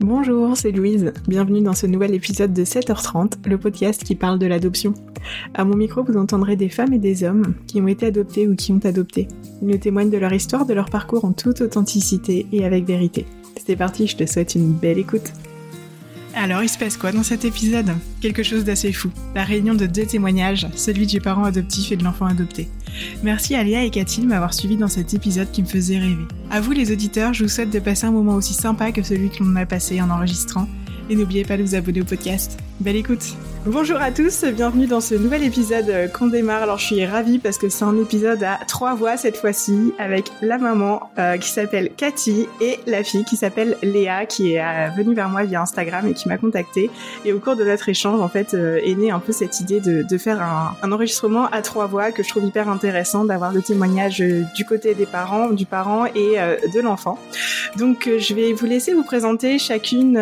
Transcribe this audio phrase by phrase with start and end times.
[0.00, 1.14] Bonjour, c'est Louise.
[1.26, 4.92] Bienvenue dans ce nouvel épisode de 7h30, le podcast qui parle de l'adoption.
[5.54, 8.54] À mon micro, vous entendrez des femmes et des hommes qui ont été adoptés ou
[8.54, 9.26] qui ont adopté.
[9.62, 13.24] Ils nous témoignent de leur histoire, de leur parcours en toute authenticité et avec vérité.
[13.66, 15.32] C'est parti, je te souhaite une belle écoute.
[16.38, 17.92] Alors, il se passe quoi dans cet épisode?
[18.20, 19.10] Quelque chose d'assez fou.
[19.34, 22.68] La réunion de deux témoignages, celui du parent adoptif et de l'enfant adopté.
[23.22, 26.26] Merci à Léa et Cathy m'avoir suivi dans cet épisode qui me faisait rêver.
[26.50, 29.30] À vous les auditeurs, je vous souhaite de passer un moment aussi sympa que celui
[29.30, 30.68] que l'on a passé en enregistrant.
[31.08, 32.58] Et n'oubliez pas de vous abonner au podcast.
[32.80, 33.36] Belle écoute
[33.68, 36.62] Bonjour à tous, bienvenue dans ce nouvel épisode euh, qu'on démarre.
[36.62, 40.30] Alors je suis ravie parce que c'est un épisode à trois voix cette fois-ci avec
[40.40, 44.88] la maman euh, qui s'appelle Cathy et la fille qui s'appelle Léa qui est euh,
[44.96, 46.92] venue vers moi via Instagram et qui m'a contactée.
[47.24, 50.18] Et au cours de notre échange en fait est née un peu cette idée de,
[50.18, 54.64] faire un, enregistrement à trois voix que je trouve hyper intéressant d'avoir le témoignage du
[54.64, 56.36] côté des parents, du parent et
[56.72, 57.18] de l'enfant.
[57.76, 60.14] Donc je vais vous laisser vous présenter chacune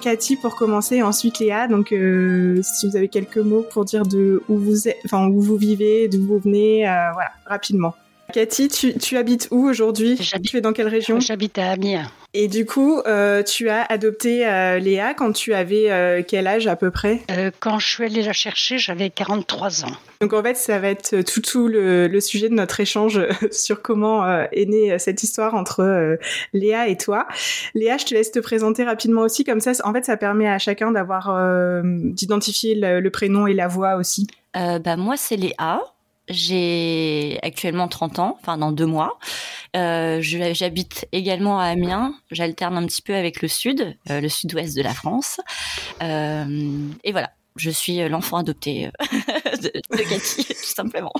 [0.00, 1.66] Cathy pour commencer, ensuite Léa.
[1.86, 6.08] Si vous avez quelques mots pour dire de où vous êtes, enfin où vous vivez,
[6.08, 7.94] d'où vous venez, euh, voilà, rapidement.
[8.32, 10.16] Cathy, tu, habites où aujourd'hui?
[10.44, 11.18] Tu es dans quelle région?
[11.18, 12.10] J'habite à Amiens.
[12.34, 16.76] Et du coup, euh, tu as adopté euh, Léa quand tu avais quel âge à
[16.76, 17.22] peu près?
[17.60, 19.92] Quand je suis allée la chercher, j'avais 43 ans.
[20.20, 24.26] Donc en fait, ça va être tout, tout le, sujet de notre échange sur comment
[24.52, 26.18] est née cette histoire entre
[26.52, 27.26] Léa et toi.
[27.74, 30.58] Léa, je te laisse te présenter rapidement aussi, comme ça, en fait, ça permet à
[30.58, 31.34] chacun d'avoir
[31.82, 34.26] d'identifier le, le, prénom et la voix aussi.
[34.54, 35.80] bah moi, c'est Léa.
[36.28, 39.18] J'ai actuellement 30 ans, enfin dans deux mois.
[39.76, 42.14] Euh, J'habite également à Amiens.
[42.30, 45.40] J'alterne un petit peu avec le sud, euh, le sud-ouest de la France.
[46.02, 48.90] Euh, et voilà, je suis l'enfant adopté
[49.62, 51.12] de, Cathy, tout simplement.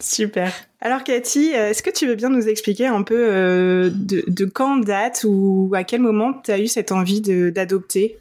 [0.00, 0.52] Super.
[0.80, 5.24] Alors Cathy, est-ce que tu veux bien nous expliquer un peu de, de, quand date
[5.26, 8.18] ou à quel moment tu as eu cette envie d'adopter?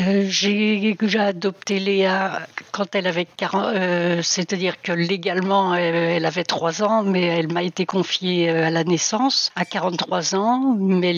[0.00, 6.82] Euh, j'ai adopté Léa quand elle avait 40, euh, c'est-à-dire que légalement elle, avait 3
[6.82, 11.12] ans, mais elle m'a été confiée euh, à la naissance à 43 ans, mais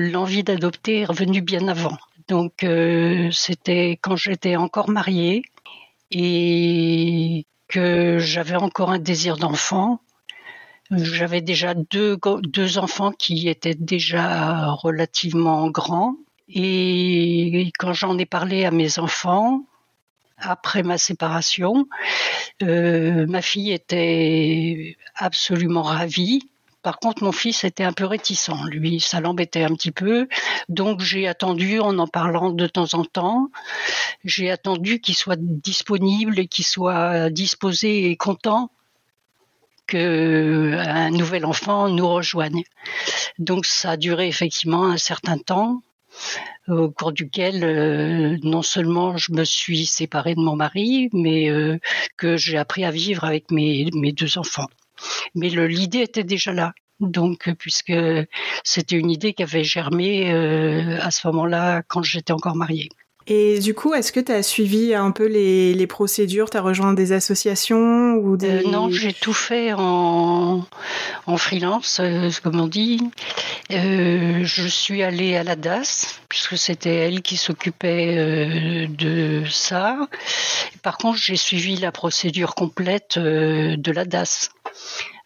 [0.00, 1.96] l'envie d'adopter est revenue bien avant.
[2.28, 5.42] Donc euh, c'était quand j'étais encore mariée
[6.10, 10.00] et que j'avais encore un désir d'enfant.
[10.90, 16.16] J'avais déjà deux enfants qui étaient déjà relativement grands
[16.48, 19.62] et quand j'en ai parlé à mes enfants,
[20.38, 21.88] après ma séparation,
[22.62, 26.48] euh, ma fille était absolument ravie.
[26.82, 28.50] Par contre, mon fils était un peu réticent.
[28.70, 30.28] Lui, ça l'embêtait un petit peu.
[30.68, 33.50] Donc, j'ai attendu, en en parlant de temps en temps,
[34.24, 38.70] j'ai attendu qu'il soit disponible et qu'il soit disposé et content
[39.88, 42.62] qu'un nouvel enfant nous rejoigne.
[43.38, 45.82] Donc, ça a duré effectivement un certain temps
[46.68, 51.78] au cours duquel euh, non seulement je me suis séparée de mon mari, mais euh,
[52.16, 54.68] que j'ai appris à vivre avec mes, mes deux enfants.
[55.34, 56.72] Mais l'idée était déjà là.
[57.00, 57.92] Donc, puisque
[58.64, 62.88] c'était une idée qui avait germé euh, à ce moment-là quand j'étais encore mariée.
[63.28, 66.48] Et du coup, est-ce que tu as suivi un peu les, les procédures?
[66.48, 68.64] Tu as rejoint des associations ou des...
[68.64, 70.64] Euh, non, j'ai tout fait en,
[71.26, 73.00] en freelance, euh, comme on dit.
[73.72, 79.98] Euh, je suis allée à la DAS, puisque c'était elle qui s'occupait de ça.
[80.82, 84.50] Par contre, j'ai suivi la procédure complète de la DAS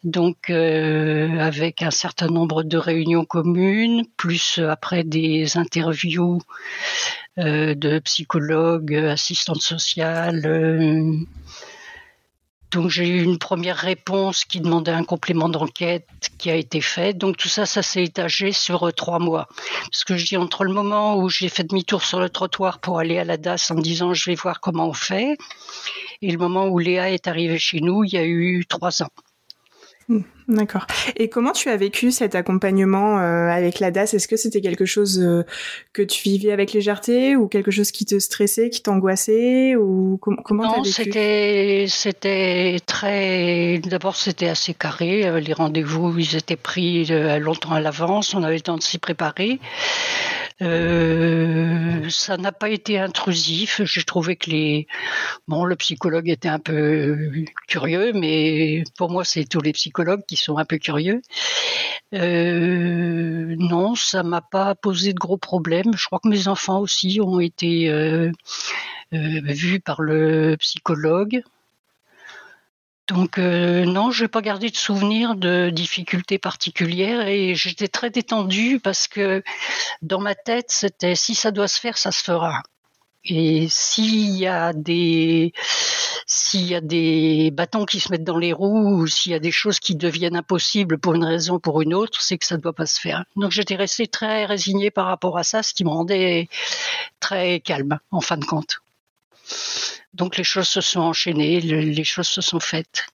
[0.03, 6.41] donc euh, avec un certain nombre de réunions communes, plus après des interviews
[7.41, 10.43] de psychologues, assistantes sociales.
[10.47, 11.17] Euh.
[12.71, 16.07] donc j'ai eu une première réponse qui demandait un complément d'enquête
[16.39, 17.15] qui a été fait.
[17.15, 19.49] Donc tout ça, ça s'est étagé sur trois mois.
[19.91, 22.99] Parce que je dis entre le moment où j'ai fait demi-tour sur le trottoir pour
[22.99, 25.37] aller à la DAS en disant je vais voir comment on fait,
[26.23, 29.11] et le moment où Léa est arrivée chez nous, il y a eu trois ans.
[30.09, 30.87] Hmm, d'accord.
[31.17, 34.15] Et comment tu as vécu cet accompagnement euh, avec la DAS?
[34.15, 35.45] Est-ce que c'était quelque chose euh,
[35.93, 40.41] que tu vivais avec légèreté ou quelque chose qui te stressait, qui t'angoissait ou com
[40.45, 43.79] comment Non, c'était c'était très.
[43.79, 45.27] D'abord, c'était assez carré.
[45.27, 47.07] Euh, les rendez-vous, ils étaient pris
[47.41, 48.35] longtemps à l'avance.
[48.35, 49.61] On avait le temps de s'y préparer.
[50.63, 53.81] Euh, ça n'a pas été intrusif.
[53.85, 54.87] J'ai trouvé que les
[55.49, 57.17] bon, le psychologue était un peu
[57.67, 61.23] curieux, mais pour moi, c'est tous les psychologues qui sont un peu curieux.
[62.15, 65.97] Euh, non, ça m'a pas posé de gros problèmes.
[65.97, 68.31] Je crois que mes enfants aussi ont été euh,
[69.13, 71.43] euh vus par le psychologue.
[73.09, 78.79] Donc non, je n'ai pas gardé de souvenir de difficultés particulières et j'étais très détendue
[78.79, 79.43] parce que
[80.01, 82.63] dans ma tête, c'était si ça doit se faire, ça se fera.
[83.25, 85.53] Et s'il y a des
[86.27, 89.41] s'il y a des bâtons qui se mettent dans les roues ou s'il y a
[89.41, 92.57] des choses qui deviennent impossibles pour une raison ou pour une autre, c'est que ça
[92.57, 93.25] ne doit pas se faire.
[93.37, 96.49] Donc j'étais restée très résignée par rapport à ça, ce qui me rendait
[97.19, 98.81] très calme en fin de compte.
[100.15, 103.07] Donc les choses se sont enchaînées, les choses se sont faites.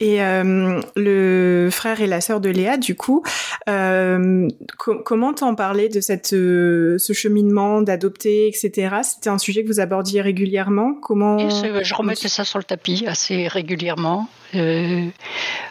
[0.00, 3.22] Et euh, le frère et la sœur de Léa, du coup,
[3.68, 8.96] euh, comment t'en parlais de cette, euh, ce cheminement d'adopter, etc.
[9.04, 10.94] C'était un sujet que vous abordiez régulièrement?
[11.00, 14.28] Comment Je remettais ça sur le tapis assez régulièrement.
[14.54, 15.10] Euh,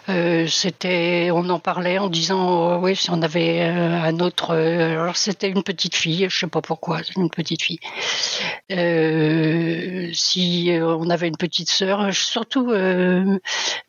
[0.10, 4.56] euh, c'était, on en parlait en disant, oh, oui, si on avait euh, un autre,
[4.56, 7.80] alors c'était une petite fille, je sais pas pourquoi, une petite fille.
[10.14, 12.74] si on avait une petite sœur, surtout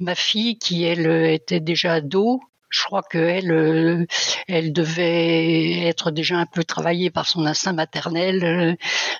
[0.01, 4.07] ma fille qui elle était déjà ado, je crois qu'elle
[4.49, 8.77] elle devait être déjà un peu travaillée par son instinct maternel.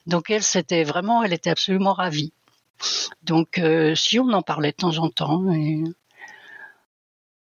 [0.07, 2.33] Donc elle, c'était vraiment, elle était absolument ravie.
[3.23, 5.83] Donc, euh, si on en parlait de temps en temps, et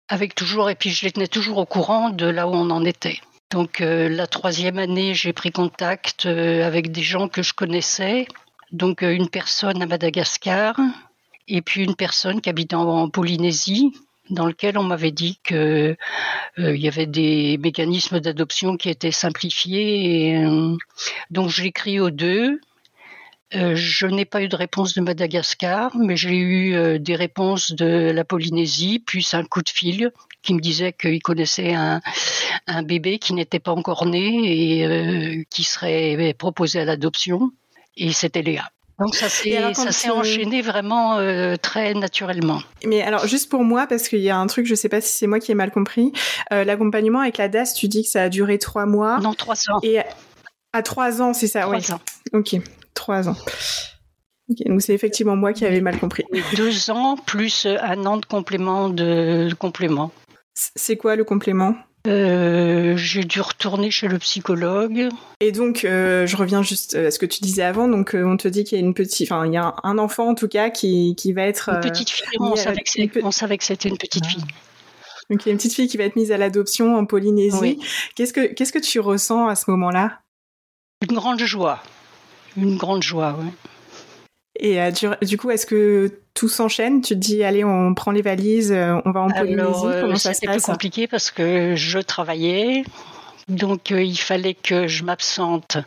[0.08, 2.84] avec toujours, et puis je les tenais toujours au courant de là où on en
[2.84, 3.20] était.
[3.50, 8.26] Donc, euh, la troisième année, j'ai pris contact euh, avec des gens que je connaissais.
[8.72, 10.76] Donc, une personne à Madagascar
[11.46, 13.94] et puis une personne qui habite en, Polynésie,
[14.28, 15.96] dans lequel on m'avait dit qu'il
[16.58, 20.44] y avait des mécanismes d'adoption qui étaient simplifiés.
[21.30, 22.60] Donc j'ai écrit aux deux
[23.54, 27.72] euh, je n'ai pas eu de réponse de Madagascar, mais j'ai eu euh, des réponses
[27.72, 30.12] de la Polynésie, puis un coup de fil
[30.42, 32.00] qui me disait qu'il connaissait un,
[32.82, 37.50] bébé qui n'était pas encore né et euh, qui serait proposé à l'adoption.
[37.96, 38.64] Et c'était Léa.
[38.98, 41.18] Donc ça s'est enchaîné vraiment
[41.62, 42.60] très naturellement.
[42.84, 45.00] Mais alors juste pour moi, parce qu'il y a un truc, je ne sais pas
[45.00, 46.12] si c'est moi qui ai mal compris,
[46.50, 49.18] l'accompagnement avec la DAS, tu dis que ça a duré trois mois.
[49.20, 49.78] Non, trois ans.
[49.82, 50.00] Et
[50.72, 51.92] à trois ans, c'est ça, trois oui.
[51.92, 52.00] Ans.
[52.32, 52.56] Ok.
[52.98, 53.36] Trois ans.
[54.66, 56.24] donc c'est effectivement moi qui avais mal compris.
[56.56, 60.10] Deux ans plus un an de complément de, complément.
[60.52, 61.76] C'est quoi le complément?
[62.08, 65.10] Euh, j'ai dû retourner chez le psychologue.
[65.38, 67.86] Et donc, euh, je reviens juste à ce que tu disais avant.
[67.86, 69.98] Donc, euh, on te dit qu'il y a une petite, enfin, il y a un,
[69.98, 72.24] enfant en tout cas qui, qui va être une petite fille.
[72.40, 74.44] On, savait que, c'était une petite fille.
[75.30, 77.78] Donc, il y a une petite fille qui va être mise à l'adoption en Polynésie.
[78.16, 80.20] Qu'est-ce que qu'est-ce que tu ressens à ce moment-là?
[81.08, 81.80] Une grande joie
[82.60, 83.36] une grande joie.
[83.40, 83.50] oui.
[84.58, 84.90] Et euh,
[85.22, 87.00] du, coup, est-ce que tout s'enchaîne?
[87.00, 90.16] Tu te dis, allez, on prend les valises, euh, on va en Polynésie euh, Comment
[90.16, 90.62] ça se passe?
[90.62, 92.82] compliqué parce que je travaillais,
[93.48, 95.78] donc il fallait que je m'absente.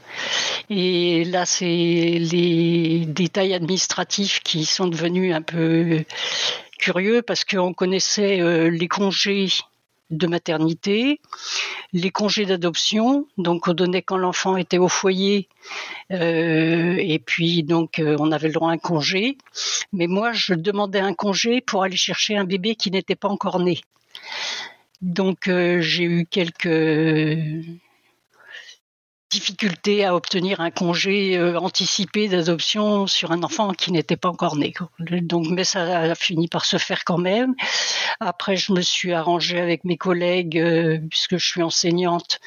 [0.69, 6.05] Et là, c'est les détails administratifs qui sont devenus un peu
[6.79, 9.49] curieux parce qu'on connaissait les congés
[10.11, 11.19] de maternité,
[11.93, 15.47] les congés d'adoption, donc on donnait quand l'enfant était au foyer,
[16.11, 19.37] euh, et puis donc euh, on avait le droit à un congé.
[19.93, 23.59] Mais moi, je demandais un congé pour aller chercher un bébé qui n'était pas encore
[23.59, 23.81] né.
[25.01, 26.67] Donc euh, j'ai eu quelques
[29.31, 34.57] difficulté à obtenir un congé euh, anticipé d'adoption sur un enfant qui n'était pas encore
[34.57, 34.73] né.
[34.99, 37.55] Donc, mais ça a fini par se faire quand même.
[38.19, 42.39] Après, je me suis arrangée avec mes collègues, euh, puisque je suis enseignante,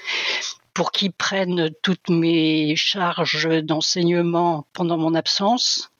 [0.74, 5.90] pour qu'ils prennent toutes mes charges d'enseignement pendant mon absence,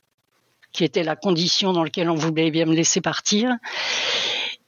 [0.73, 3.50] qui était la condition dans laquelle on voulait bien me laisser partir.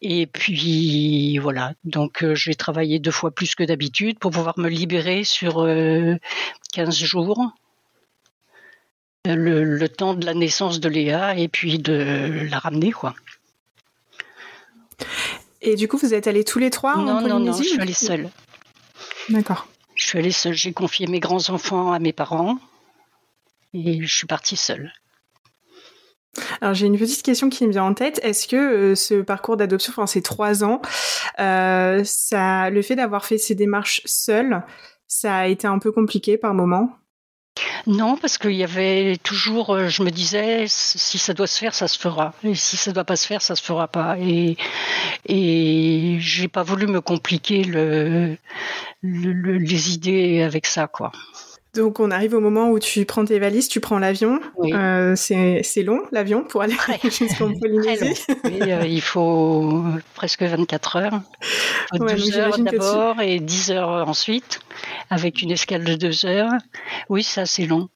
[0.02, 4.68] Et puis voilà, donc euh, j'ai travaillé deux fois plus que d'habitude pour pouvoir me
[4.68, 6.18] libérer sur 15 euh,
[6.92, 7.52] jours,
[9.24, 13.14] le, temps de la naissance de Léa et puis de la ramener quoi.
[15.62, 17.68] Et du coup, vous êtes allés tous les trois non, en Polynésie Non, non, je
[17.68, 18.30] suis allée seule.
[19.30, 19.66] D'accord.
[19.94, 20.54] Je suis allée seule.
[20.54, 22.58] J'ai confié mes grands enfants à mes parents
[23.72, 24.92] et je suis partie seule.
[26.60, 28.20] Alors j'ai une petite question qui me vient en tête.
[28.22, 30.80] Est-ce que euh, ce parcours d'adoption, enfin ces trois ans,
[31.38, 34.62] euh, ça, le fait d'avoir fait ces démarches seule,
[35.06, 36.90] ça a été un peu compliqué par moment?
[37.86, 41.74] Non, parce qu'il y avait toujours, euh, je me disais, si ça doit se faire,
[41.74, 42.34] ça se fera.
[42.42, 44.16] Et si ça ne doit pas se faire, ça se fera pas.
[44.18, 44.56] Et,
[46.18, 48.36] j'ai pas voulu me compliquer le,
[49.02, 51.12] les idées avec ça, quoi.
[51.76, 54.40] Donc on arrive au moment où tu prends tes valises, tu prends l'avion.
[54.64, 58.24] Euh, c'est long l'avion pour aller jusqu'en Polynésie.
[58.44, 61.20] Oui, euh, il faut presque 24 heures.
[61.92, 64.60] 12 heures d'abord et 10 heures ensuite,
[65.10, 66.52] avec une escale de 2 heures.
[67.08, 67.88] Oui, ça c'est long.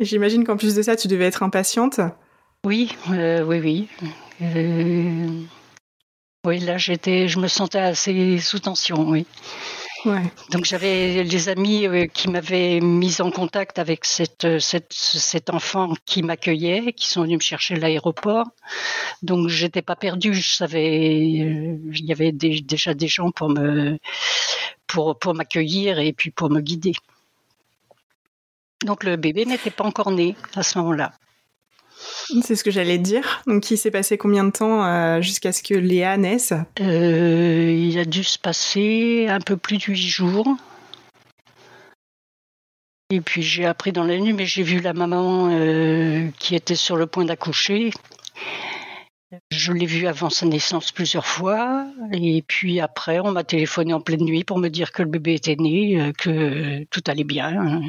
[0.00, 2.00] J'imagine qu'en plus de ça, tu devais être impatiente.
[2.64, 3.88] Oui, oui, oui.
[6.44, 9.26] oui, là, j'étais, je me sentais assez sous tension, oui.
[10.50, 15.92] Donc j'avais des amis euh, qui m'avaient mis en contact avec cette, cette, cet enfant
[16.06, 18.46] qui m'accueillait, qui sont venus me chercher à l'aéroport.
[19.22, 23.98] Donc j'étais pas perdue, je savais, euh, il y avait déjà des gens pour me
[24.86, 26.92] pour, pour m'accueillir et puis pour me guider.
[28.84, 31.12] Donc le bébé n'était pas encore né à ce moment-là.
[32.42, 33.42] C'est ce que j'allais dire.
[33.46, 36.52] Donc, il s'est passé combien de temps euh, jusqu'à ce que Léa naisse?
[36.80, 40.56] Euh, Il a dû se passer un peu plus de huit jours.
[43.10, 46.74] Et puis j'ai appris dans la nuit, mais j'ai vu la maman euh, qui était
[46.74, 47.90] sur le point d'accoucher.
[49.50, 51.86] Je l'ai vue avant sa naissance plusieurs fois.
[52.12, 55.34] Et puis après, on m'a téléphoné en pleine nuit pour me dire que le bébé
[55.34, 57.80] était né, que tout allait bien.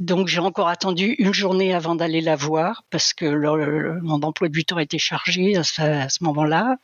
[0.00, 3.26] Donc j'ai encore attendu une journée avant d'aller la voir parce que
[4.00, 6.76] mon emploi du temps était chargé à ce, moment-là.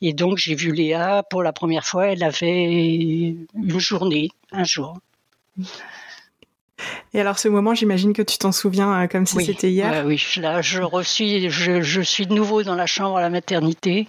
[0.00, 2.06] Et donc j'ai vu Léa pour la première fois.
[2.08, 4.98] Elle avait une journée, un jour.
[7.12, 10.04] Et alors ce moment, j'imagine que tu t'en souviens euh, comme si c'était hier.
[10.06, 14.08] oui, là je, reçus, je, je suis de nouveau dans la chambre à la maternité.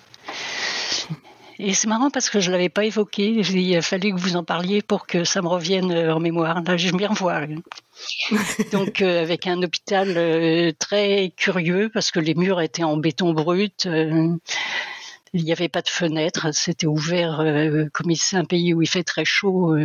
[1.64, 3.28] Et c'est marrant parce que je ne l'avais pas évoqué.
[3.28, 6.64] Il a fallu que vous en parliez pour que ça me revienne euh, en mémoire.
[6.64, 7.44] Là, j'aime bien revoir.
[8.72, 13.34] Donc, euh, avec un hôpital euh, très curieux parce que les murs étaient en béton
[13.34, 13.86] brut.
[13.86, 16.48] il n'y avait pas de fenêtre.
[16.52, 17.46] C'était ouvert
[17.94, 19.78] comme c'est un pays où il fait très chaud.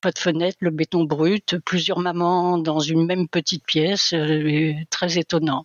[0.00, 4.12] pas de fenêtre, le béton brut, plusieurs mamans dans une même petite pièce,
[4.90, 5.64] très étonnant.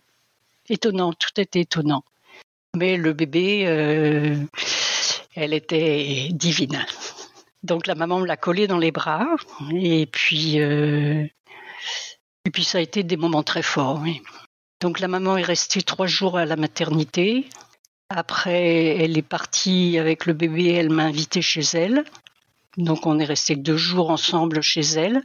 [0.68, 2.04] Étonnant, tout était étonnant.
[2.76, 3.62] Mais le bébé,
[5.34, 6.84] elle était divine.
[7.62, 9.26] Donc la maman me l'a collée dans les bras
[9.74, 11.26] et puis euh,
[12.44, 14.04] et puis ça a été des moments très forts.
[14.80, 17.48] Donc la maman est restée trois jours à la maternité.
[18.08, 20.74] Après, elle est partie avec le bébé.
[20.74, 22.04] Elle m'a invité chez elle.
[22.76, 25.22] Donc on est resté deux jours ensemble chez elle.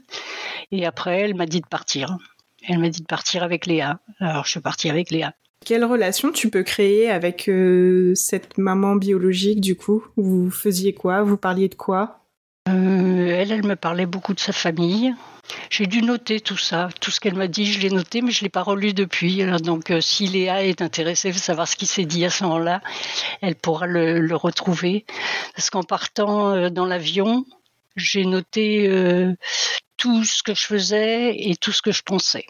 [0.72, 2.18] Et après, elle m'a dit de partir.
[2.68, 4.00] Elle m'a dit de partir avec Léa.
[4.20, 5.34] Alors je suis partie avec Léa.
[5.64, 10.04] Quelle relation tu peux créer avec euh, cette maman biologique du coup?
[10.18, 11.22] Vous faisiez quoi?
[11.22, 12.26] Vous parliez de quoi?
[12.68, 15.14] Euh, Elle, elle me parlait beaucoup de sa famille.
[15.70, 18.42] J'ai dû noter tout ça, tout ce qu'elle m'a dit, je l'ai noté, mais je
[18.42, 19.44] l'ai pas relu depuis.
[19.62, 22.82] donc, euh, si Léa est intéressée de savoir ce qui s'est dit à ce moment-là,
[23.42, 25.06] elle pourra le retrouver.
[25.56, 27.46] Parce qu'en partant dans l'avion,
[27.96, 28.90] j'ai noté
[29.98, 32.46] tout ce que je faisais et tout ce que je pensais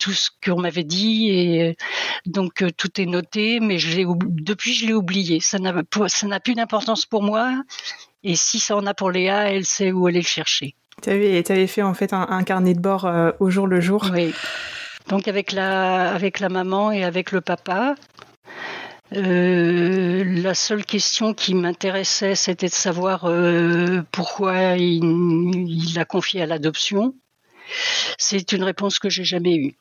[0.00, 1.74] tout ce qu'on m'avait dit et euh,
[2.26, 4.02] donc euh, tout est noté mais je
[4.42, 5.40] depuis je l'ai oublié.
[5.40, 5.72] Ça n'a
[6.08, 7.62] ça n'a plus d'importance pour moi.
[8.22, 10.74] Et si ça en a pour Léa elle sait où aller le chercher.
[11.02, 14.10] Tu avais, avais fait en fait un, carnet de bord euh, au jour le jour.
[14.12, 14.32] Oui.
[15.08, 17.94] Donc avec la avec la maman et avec le papa
[19.14, 23.30] la seule question qui m'intéressait, c'était de savoir
[24.10, 25.04] pourquoi il,
[25.68, 27.14] il l'a confié à l'adoption.
[28.18, 29.74] C'est une réponse que j'ai jamais eue.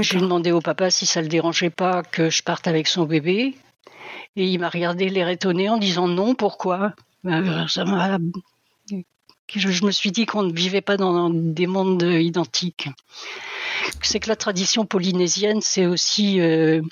[0.00, 3.54] J'ai demandé au papa si ça le dérangeait pas que je parte avec son bébé.
[4.36, 6.92] Et il m'a regardé l'air étonné en disant non, pourquoi?
[7.24, 7.84] Euh, ça
[9.48, 12.88] Je me suis dit qu'on ne vivait pas dans des mondes identiques.
[14.02, 16.40] C'est que la tradition polynésienne, c'est aussi.
[16.40, 16.82] Euh,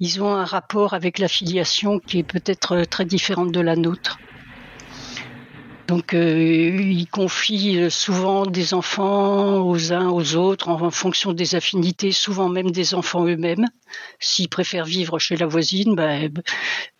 [0.00, 4.18] ils ont un rapport avec la filiation qui est peut-être très différente de la nôtre.
[5.86, 12.10] Donc, euh, ils confient souvent des enfants aux uns aux autres en, fonction des affinités,
[12.10, 13.66] souvent même des enfants eux-mêmes.
[14.18, 16.30] S'ils préfèrent vivre chez la voisine, ben,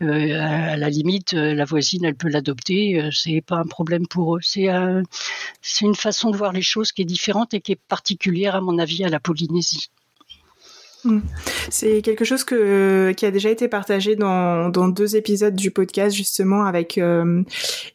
[0.03, 3.01] euh, à la limite, euh, la voisine, elle peut l'adopter.
[3.01, 4.41] Euh, c'est pas un problème pour eux.
[4.43, 4.69] C'est
[5.81, 8.79] une façon de voir les choses qui est différente et qui est particulière, à mon
[8.79, 9.89] avis, à la Polynésie.
[11.05, 11.21] Mm.
[11.71, 16.15] C'est quelque chose que, qui a déjà été partagé dans, dans deux épisodes du podcast
[16.17, 17.43] justement avec euh,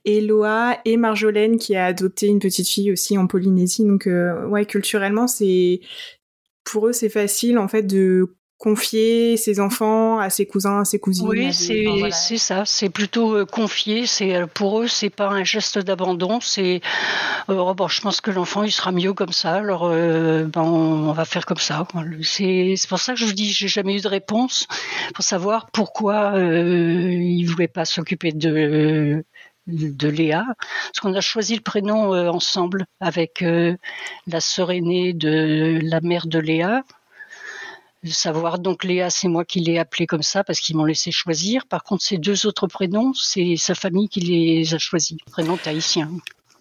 [0.06, 3.86] Eloa et Marjolaine qui a adopté une petite fille aussi en Polynésie.
[3.86, 5.82] Donc euh, ouais, culturellement c'est
[6.64, 11.00] pour eux c'est facile en fait de confier ses enfants à ses cousins, à ses
[11.00, 11.28] cousines.
[11.28, 12.66] Oui, c'est ça.
[12.66, 14.06] C'est plutôt euh, confier.
[14.06, 16.40] C'est euh, pour eux, c'est pas un geste d'abandon.
[16.42, 16.82] C'est
[17.50, 19.56] euh, oh, bon, je pense que l'enfant il sera mieux comme ça.
[19.56, 21.88] Alors ben, on, va faire comme ça.
[22.22, 24.68] C'est pour ça que je vous dis, j'ai jamais eu de réponse
[25.16, 29.24] pour savoir pourquoi il voulait pas s'occuper de
[29.68, 33.44] de Léa, parce qu'on a choisi le prénom ensemble avec
[34.28, 36.84] la sœur aînée de la mère de Léa,
[38.06, 41.66] savoir donc Léa, c'est moi qui l'ai appelée comme ça parce qu'ils m'ont laissé choisir.
[41.68, 46.10] Par contre, ces deux autres prénoms, c'est sa famille qui les a choisis, prénoms tahitiens.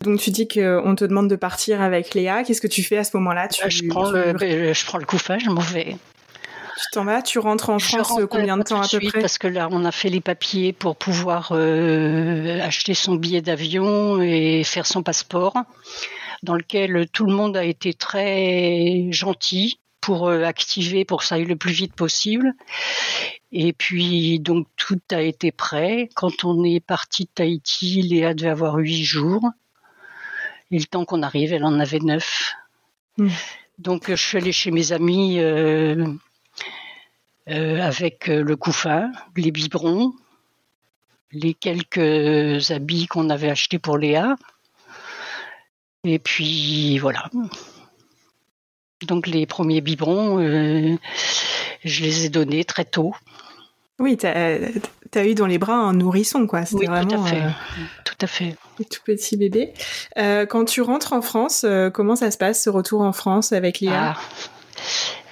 [0.02, 2.44] Donc tu dis qu'on te demande de partir avec Léa.
[2.44, 3.48] Qu'est-ce que tu fais à ce moment-là?
[3.48, 5.96] Tu, je, prends le, je prends le couffin, je m'en vais.
[6.80, 9.20] Tu t'en vas, tu rentres en France combien de temps à peu près?
[9.20, 14.22] Parce que là, on a fait les papiers pour pouvoir euh, acheter son billet d'avion
[14.22, 15.54] et faire son passeport,
[16.44, 21.36] dans lequel tout le monde a été très gentil pour euh, activer pour que ça
[21.36, 22.54] aille le plus vite possible.
[23.52, 26.08] Et puis, donc, tout a été prêt.
[26.14, 29.50] Quand on est parti de Tahiti, Léa devait avoir huit jours.
[30.70, 32.52] Et le temps qu'on arrive, elle en avait neuf.
[33.16, 33.28] Hmm.
[33.78, 36.06] Donc, je suis allée chez mes amis euh,
[37.48, 40.12] euh, avec le couffin, les biberons,
[41.32, 44.36] les quelques habits qu'on avait achetés pour Léa.
[46.04, 47.30] Et puis voilà.
[49.06, 50.96] Donc les premiers biberons, euh,
[51.84, 53.14] je les ai donnés très tôt.
[54.00, 56.62] Oui, tu as, eu dans les bras un nourrisson, quoi.
[56.72, 57.42] Oui, tout à fait.
[58.04, 58.56] tout à fait.
[58.78, 59.72] Tout petit bébé.
[60.16, 64.14] quand tu rentres en France, comment ça se passe, ce retour en France avec Léa?
[64.14, 64.20] Ah.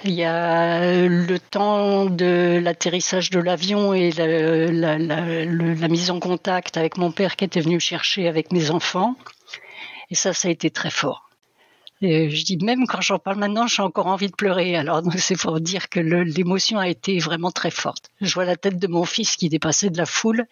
[0.03, 6.97] Il y a le temps de l'atterrissage de l'avion et la, mise en contact avec
[6.97, 9.15] mon père qui était venu chercher avec mes enfants.
[10.11, 11.26] Et ça, ça a été très fort.
[12.01, 14.75] Et je dis même quand j'en parle maintenant, j'ai encore envie de pleurer.
[14.75, 18.09] Alors c'est pour dire que l'émotion a été vraiment très forte.
[18.21, 20.45] Je vois la tête de mon fils qui dépassait de la foule.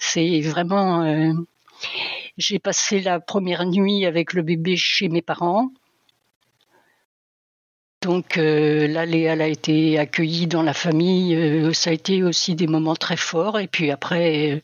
[0.00, 1.02] C'est vraiment.
[1.02, 1.32] Euh,
[2.36, 5.70] j'ai passé la première nuit avec le bébé chez mes parents.
[8.02, 11.34] Donc euh, là, Léa a été accueillie dans la famille.
[11.34, 13.58] Euh, ça a été aussi des moments très forts.
[13.58, 14.60] Et puis après, euh,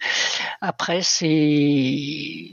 [0.61, 2.49] après c'est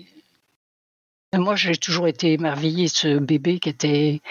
[1.34, 4.22] moi j'ai toujours été émerveillée de ce bébé qui était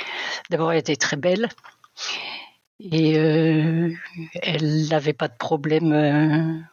[0.50, 1.48] d'abord elle était très belle
[2.80, 6.66] et elle n'avait pas de problème.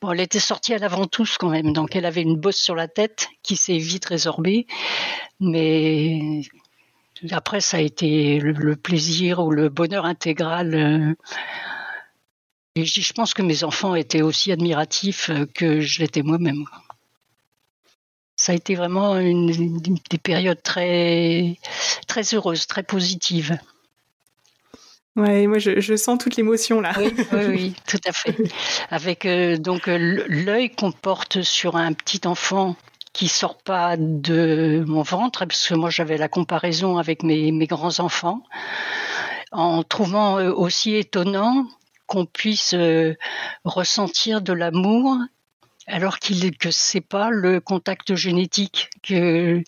[0.00, 2.74] Bon, elle était sortie à l'avant tous quand même, donc elle avait une bosse sur
[2.74, 4.66] la tête qui s'est vite résorbée,
[5.40, 6.42] mais
[7.30, 10.74] après, ça a été le, plaisir ou le bonheur intégral.
[10.74, 11.14] Euh,
[12.76, 16.64] et je, pense que mes enfants étaient aussi admiratifs euh, que je l'étais moi-même.
[18.50, 19.78] Ça a été vraiment une,
[20.10, 21.56] des périodes très,
[22.08, 23.56] très heureuses, très positives.
[25.14, 26.92] Ouais, moi je, sens toute l'émotion là.
[26.98, 28.36] Oui, oui, tout à fait.
[28.90, 32.74] Avec euh, donc l'œil qu'on porte sur un petit enfant
[33.12, 37.68] qui sort pas de mon ventre, parce que moi j'avais la comparaison avec mes, mes
[37.68, 38.42] grands-enfants,
[39.52, 41.68] en trouvant euh, aussi étonnant
[42.08, 43.14] qu'on puisse euh,
[43.62, 45.18] ressentir de l'amour
[45.90, 49.62] alors qu'il que c'est pas le contact génétique que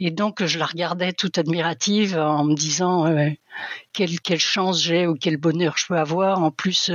[0.00, 3.30] et donc je la regardais toute admirative en me disant euh,
[3.92, 6.90] quelle quelle chance j'ai ou quel bonheur je peux avoir en plus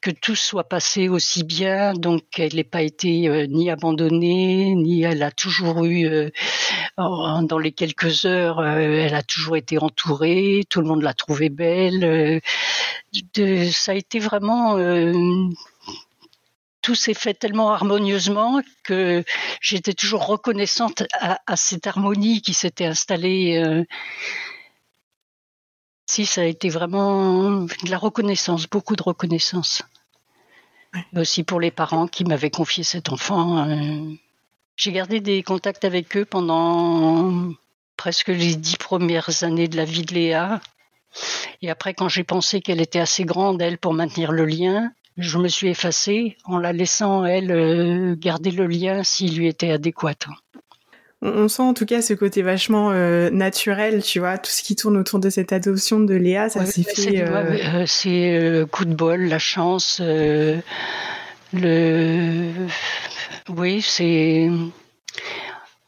[0.00, 5.02] que tout soit passé aussi bien, donc elle n'ait pas été euh, ni abandonnée, ni
[5.02, 6.30] elle a toujours eu, euh,
[6.96, 11.48] dans les quelques heures, euh, elle a toujours été entourée, tout le monde l'a trouvée
[11.48, 12.40] belle.
[13.72, 14.76] Ça a été vraiment
[16.88, 19.22] tout s'est fait tellement harmonieusement que
[19.60, 23.84] j'étais toujours reconnaissante à, à, cette harmonie qui s'était installée.
[26.06, 29.82] Si, ça a été vraiment de la reconnaissance, beaucoup de reconnaissance.
[31.14, 33.68] Aussi pour les parents qui m'avaient confié cet enfant.
[33.68, 34.14] Euh,
[34.76, 37.52] j'ai gardé des contacts avec eux pendant
[37.98, 40.62] presque les dix premières années de la vie de Léa.
[41.60, 45.38] Et après, quand j'ai pensé qu'elle était assez grande, elle, pour maintenir le lien, je
[45.38, 50.14] me suis effacée en la laissant, elle, euh, garder le lien s'il lui était adéquat
[51.20, 54.76] on sent en tout cas ce côté vachement euh, naturel, tu vois, tout ce qui
[54.76, 56.94] tourne autour de cette adoption de Léa, ça s'est fait.
[56.94, 60.62] C'est euh, euh, coup de bol, la chance, le.
[63.48, 64.48] Oui, c'est.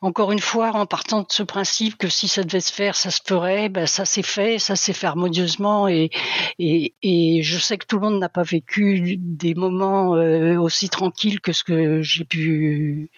[0.03, 3.11] Encore une fois, en partant de ce principe que si ça devait se faire, ça
[3.11, 6.11] se ferait, ben ça s'est fait, ça s'est fait harmonieusement et,
[6.59, 10.13] et, et, je sais que tout le monde n'a pas vécu des moments
[10.59, 13.11] aussi tranquilles que ce que j'ai pu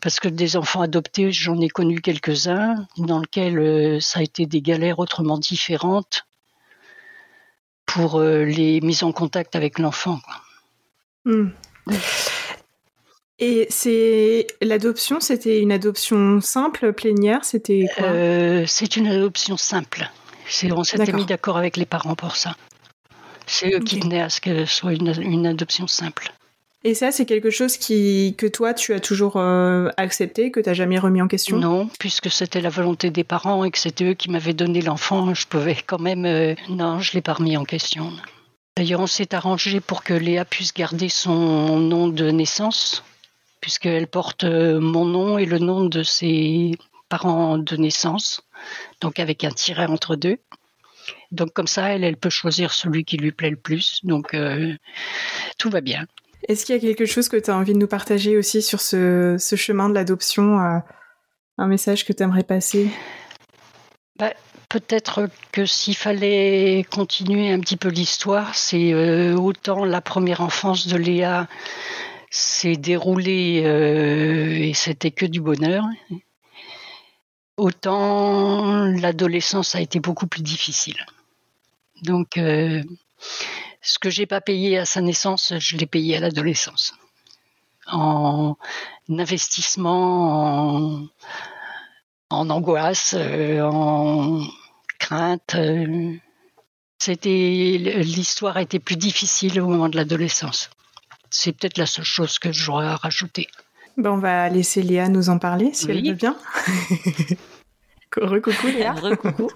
[0.00, 4.46] parce que des enfants adoptés, j'en ai connu quelques-uns, dans lesquels euh, ça a été
[4.46, 6.26] des galères autrement différentes
[7.84, 10.20] pour euh, les mises en contact avec l'enfant.
[13.44, 18.06] Et c'est l'adoption, c'était une adoption simple, plénière, c'était quoi?
[18.06, 20.08] Euh, C'est une adoption simple.
[20.70, 22.54] on s'était mis d'accord avec les parents pour ça.
[23.48, 26.32] C'est eux qui tenaient à ce qu'elle soit une adoption simple.
[26.84, 30.68] Et ça, c'est quelque chose qui, que toi, tu as toujours euh, accepté, que tu
[30.68, 31.58] n'as jamais remis en question?
[31.58, 35.34] Non, puisque c'était la volonté des parents et que c'était eux qui m'avaient donné l'enfant,
[35.34, 36.26] je pouvais quand même...
[36.26, 38.12] Euh, non, je ne l'ai pas remis en question.
[38.76, 43.02] D'ailleurs, on s'est arrangé pour que Léa puisse garder son nom de naissance.
[43.62, 46.72] Puisqu'elle porte mon nom et le nom de ses
[47.08, 48.46] parents de naissance,
[49.00, 50.36] donc avec un tiret entre deux.
[51.30, 54.00] Donc comme ça, elle, elle peut choisir celui qui lui plaît le plus.
[54.04, 54.36] Donc
[55.56, 56.04] tout va bien.
[56.48, 58.82] Est-ce qu'il y a quelque chose que tu as envie de nous partager aussi sur
[58.82, 62.90] ce, chemin de l'adoption Un message que tu aimerais passer?
[64.18, 64.32] Bah,
[64.72, 70.86] Peut-être que s'il fallait continuer un petit peu l'histoire, c'est euh, autant la première enfance
[70.86, 71.46] de Léa
[72.32, 75.84] s'est déroulée euh, et c'était que du bonheur,
[77.58, 80.96] autant l'adolescence a été beaucoup plus difficile.
[82.02, 82.82] Donc, euh,
[83.82, 86.94] ce que j'ai pas payé à sa naissance, je l'ai payé à l'adolescence.
[87.86, 88.56] En
[89.10, 91.06] investissement,
[92.30, 94.40] en, angoisse, en
[94.98, 95.54] crainte.
[95.56, 96.14] Euh,
[96.98, 100.70] c'était l'histoire été plus difficile au moment de l'adolescence.
[101.32, 103.48] C'est peut-être la seule chose que j'aurais à rajouter.
[103.96, 106.36] Ben on va laisser Léa nous en parler si elle veut bien.
[108.16, 108.92] Recoucou Léa.
[108.92, 109.50] Recoucou.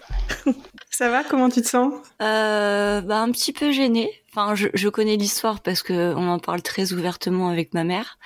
[0.91, 1.93] Ça va Comment tu te sens?
[2.23, 4.11] Euh, bah, Un petit peu gênée.
[4.31, 8.19] Enfin, je, je connais l'histoire parce que on en parle très ouvertement avec ma mère,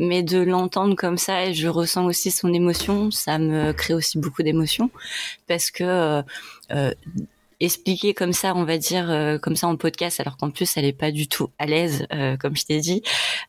[0.00, 4.18] mais de l'entendre comme ça et je ressens aussi son émotion, ça me crée aussi
[4.18, 4.90] beaucoup d'émotions
[5.46, 6.22] parce que euh,
[6.72, 6.92] euh
[7.60, 10.84] expliquer comme ça, on va dire euh, comme ça en podcast, alors qu'en plus elle
[10.84, 13.02] est pas du tout à l'aise, euh, comme je t'ai dit.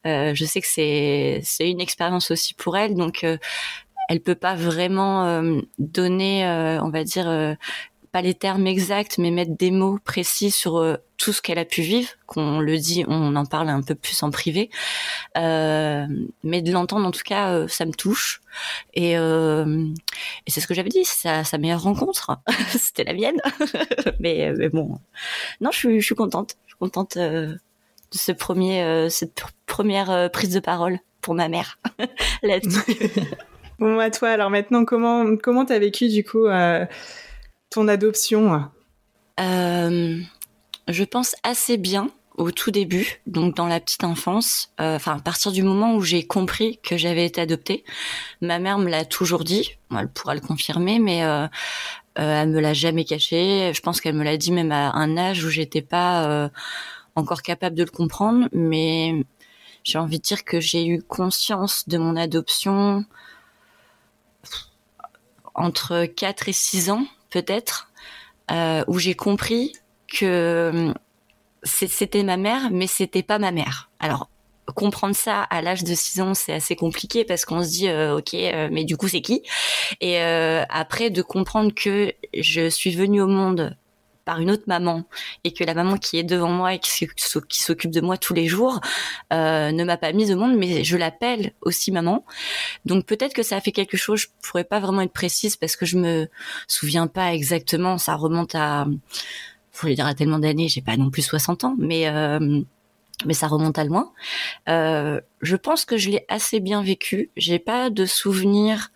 [0.06, 3.26] Euh, je sais que c'est c'est une expérience aussi pour elle, donc
[4.10, 5.42] elle peut pas vraiment
[5.78, 6.46] donner,
[6.82, 7.58] on va dire
[8.18, 11.66] pas les termes exacts, mais mettre des mots précis sur euh, tout ce qu'elle a
[11.66, 14.72] pu vivre, qu'on le dit, on en parle un peu plus en privé.
[15.38, 16.08] Euh,
[16.44, 18.42] mais de l'entendre, en tout cas, euh, ça me touche.
[18.96, 19.12] Et,
[20.48, 22.32] c'est ce que j'avais dit, sa, meilleure rencontre,
[22.70, 23.38] c'était la mienne.
[24.20, 25.00] mais, bon,
[25.62, 26.56] non, je suis, je suis contente.
[26.66, 27.60] Je suis contente de
[28.10, 31.78] ce premier, cette première prise de parole pour ma mère
[32.42, 33.12] là-dessus.
[33.78, 36.48] bon, à toi, alors maintenant, comment comment t'as vécu du coup
[37.78, 38.72] ton adoption
[39.40, 40.20] euh,
[40.88, 45.20] Je pense assez bien au tout début, donc dans la petite enfance, euh, enfin à
[45.20, 47.84] partir du moment où j'ai compris que j'avais été adoptée.
[48.42, 51.48] Ma mère me l'a toujours dit, elle pourra le confirmer, mais euh, euh,
[52.18, 53.72] elle me l'a jamais caché.
[53.76, 56.50] Je pense qu'elle me l'a dit même à un âge où j'étais pas euh,
[57.14, 59.24] encore capable de le comprendre, mais
[59.84, 63.06] j'ai envie de dire que j'ai eu conscience de mon adoption
[65.54, 67.06] entre 4 et 6 ans
[67.42, 67.92] peut-être,
[68.52, 69.74] euh, où j'ai compris
[70.12, 70.94] que hum,
[71.64, 73.90] c'était ma mère, mais c'était pas ma mère.
[74.00, 74.30] Alors
[74.76, 78.18] comprendre ça à l'âge de 6 ans, c'est assez compliqué parce qu'on se dit euh,
[78.18, 79.44] OK, euh, mais du coup c'est qui?
[80.02, 83.78] Et après de comprendre que je suis venue au monde
[84.28, 85.06] par une autre maman
[85.46, 88.46] et que la maman qui est devant moi et qui s'occupe de moi tous les
[88.46, 88.82] jours
[89.32, 92.26] euh, ne m'a pas mise au monde, mais je l'appelle aussi maman.
[92.84, 94.20] Donc peut-être que ça a fait quelque chose.
[94.20, 96.28] Je pourrais pas vraiment être précise parce que je me
[96.68, 97.98] souviens pas exactement.
[97.98, 98.86] Ça remonte à,
[99.72, 100.68] faut le dire à tellement d'années.
[100.68, 102.62] J'ai pas non plus 60 ans, mais euh,
[103.26, 104.12] mais ça remonte à loin.
[104.68, 107.32] Euh, je pense que je l'ai assez bien vécu.
[107.38, 108.92] J'ai pas de souvenirs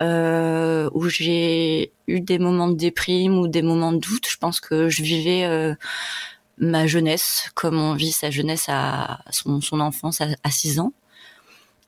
[0.00, 4.28] euh, où j'ai eu des moments de déprime ou des moments de doute.
[4.28, 5.74] Je pense que je vivais euh,
[6.58, 10.92] ma jeunesse comme on vit sa jeunesse à son, enfance à, 6 ans.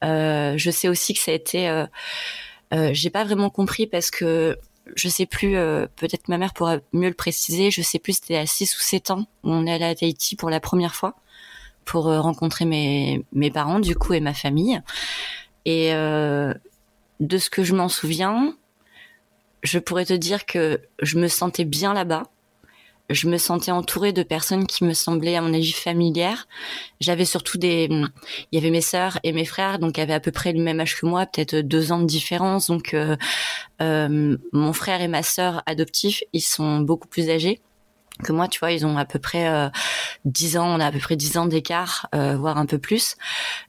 [0.04, 1.86] Euh, je sais aussi que ça a été, euh,
[2.74, 4.58] euh, j'ai pas vraiment compris parce que
[4.94, 7.70] je sais plus, euh, peut-être ma mère pourra mieux le préciser.
[7.70, 10.36] Je sais plus, c'était à 6 ou 7 ans où on est allé à Tahiti
[10.36, 11.16] pour la première fois
[11.84, 14.80] pour rencontrer mes mes parents du coup et ma famille.
[15.66, 16.54] Et euh,
[17.20, 18.54] de ce que je m'en souviens,
[19.62, 22.24] je pourrais te dire que je me sentais bien là-bas.
[23.08, 26.48] Je me sentais entourée de personnes qui me semblaient, à mon avis, familières.
[26.98, 28.08] J'avais surtout des, il
[28.50, 31.00] y avait mes sœurs et mes frères, donc avaient à peu près le même âge
[31.00, 32.66] que moi, peut-être deux ans de différence.
[32.66, 33.16] Donc, euh,
[33.80, 37.60] euh, mon frère et ma sœur adoptifs, ils sont beaucoup plus âgés
[38.22, 39.68] que moi, tu vois, ils ont à peu près euh,
[40.24, 43.16] 10 ans, on a à peu près 10 ans d'écart, euh, voire un peu plus.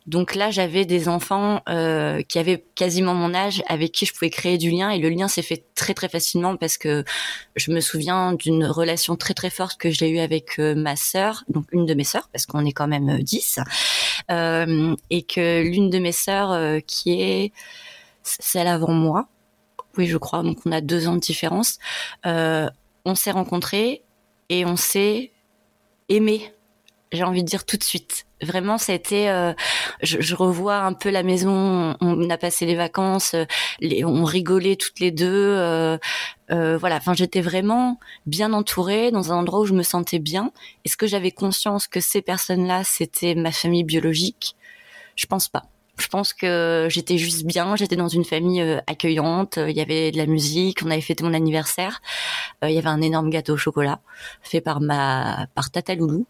[0.06, 4.30] Donc là, j'avais des enfants euh, qui avaient quasiment mon âge, avec qui je pouvais
[4.30, 7.04] créer du lien, et le lien s'est fait très très facilement parce que
[7.56, 11.44] je me souviens d'une relation très très forte que j'ai eue avec euh, ma sœur,
[11.50, 13.60] donc une de mes sœurs, parce qu'on est quand même 10,
[14.32, 17.52] euh, et que l'une de mes sœurs, qui est
[18.24, 19.28] celle avant moi,
[19.98, 21.80] oui je crois, donc on a deux ans de différence,
[22.24, 24.04] on s'est rencontrés
[24.50, 25.32] et on s'est
[26.10, 26.54] aimé.
[27.12, 28.26] J'ai envie de dire tout de suite.
[28.42, 29.30] Vraiment, ça a été.
[29.30, 29.54] Euh,
[30.04, 31.96] je, je, revois un peu la maison.
[32.02, 33.34] On, a passé les vacances.
[33.34, 33.46] Euh,
[33.80, 35.26] les, on rigolait toutes les deux.
[35.26, 35.98] Euh,
[36.52, 36.98] euh, voilà.
[36.98, 40.52] Enfin, j'étais vraiment bien entourée dans un endroit où je me sentais bien.
[40.86, 44.56] Est-ce que j'avais conscience que ces personnes-là, c'était ma famille biologique?
[45.16, 45.64] Je pense pas.
[45.98, 47.76] Je pense que j'étais juste bien.
[47.76, 49.58] J'étais dans une famille accueillante.
[49.58, 50.80] Il y avait de la musique.
[50.86, 52.02] On avait fêté mon anniversaire.
[52.64, 54.00] il y avait un énorme gâteau au chocolat
[54.42, 56.26] fait par ma par Tata Loulou.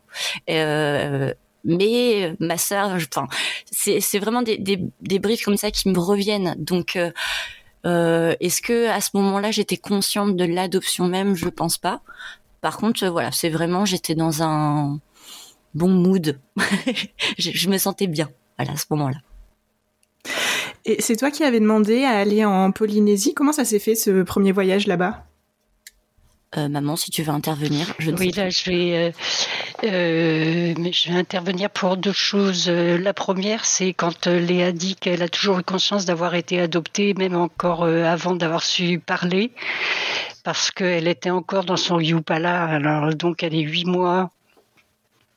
[0.48, 3.28] mais ma sœur, enfin,
[3.72, 6.56] c'est vraiment des, des des briefs comme ça qui me reviennent.
[6.58, 6.98] Donc
[7.88, 11.36] euh, Est-ce que à ce moment-là j'étais consciente de l'adoption même?
[11.36, 12.02] Je pense pas.
[12.62, 15.00] Par contre, voilà, c'est vraiment j'étais dans un
[15.74, 16.40] bon mood.
[17.38, 19.20] je, me sentais bien, voilà, à ce moment-là.
[20.90, 23.34] Et c'est toi qui avais demandé à aller en Polynésie.
[23.34, 25.26] Comment ça s'est fait ce premier voyage là-bas?
[26.56, 29.12] Euh, maman, si tu veux intervenir, je Oui, là, je vais, euh,
[29.84, 32.70] euh, mais je vais intervenir pour deux choses.
[32.70, 37.36] La première, c'est quand Léa dit qu'elle a toujours eu conscience d'avoir été adoptée, même
[37.36, 39.52] encore avant d'avoir su parler,
[40.46, 42.64] parce qu'elle était encore dans son Yupala.
[42.64, 44.32] Alors, donc, elle est huit mois,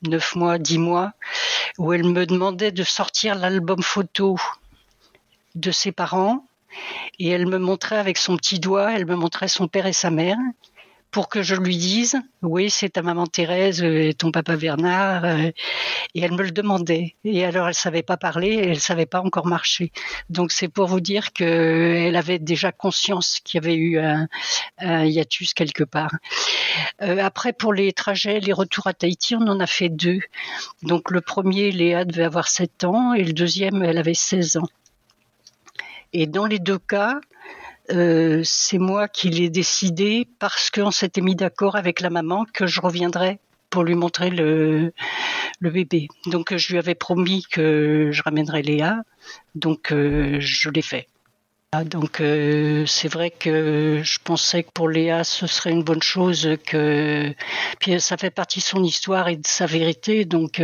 [0.03, 1.11] neuf mois, dix mois,
[1.77, 4.37] où elle me demandait de sortir l'album photo
[5.55, 6.45] de ses parents.
[7.19, 10.09] Et elle me montrait avec son petit doigt, elle me montrait son père et sa
[10.09, 10.37] mère
[11.11, 15.51] pour que je lui dise oui c'est ta maman Thérèse et ton papa Bernard euh,
[16.15, 17.15] et elle me le demandait.
[17.25, 19.91] Et alors elle savait pas parler et elle savait pas encore marcher.
[20.29, 21.43] Donc c'est pour vous dire que
[22.07, 24.27] elle avait déjà conscience qu'il y avait eu un,
[24.79, 26.11] hiatus quelque part.
[27.01, 30.19] Euh, après pour les trajets les retours à Tahiti on en a fait deux.
[30.83, 34.69] Donc le premier Léa devait avoir 7 ans et le deuxième elle avait 16 ans
[36.13, 37.19] et dans les deux cas
[37.91, 42.67] euh, c'est moi qui l'ai décidé parce qu'on s'était mis d'accord avec la maman que
[42.67, 44.93] je reviendrais pour lui montrer le,
[45.61, 46.07] bébé.
[46.25, 49.01] Donc je lui avais promis que je ramènerais Léa,
[49.55, 51.07] donc euh, je l'ai fait.
[51.73, 56.03] Ah, donc euh, c'est vrai que je pensais que pour Léa ce serait une bonne
[56.03, 57.33] chose que
[57.79, 60.61] puis ça fait partie de son histoire et de sa vérité donc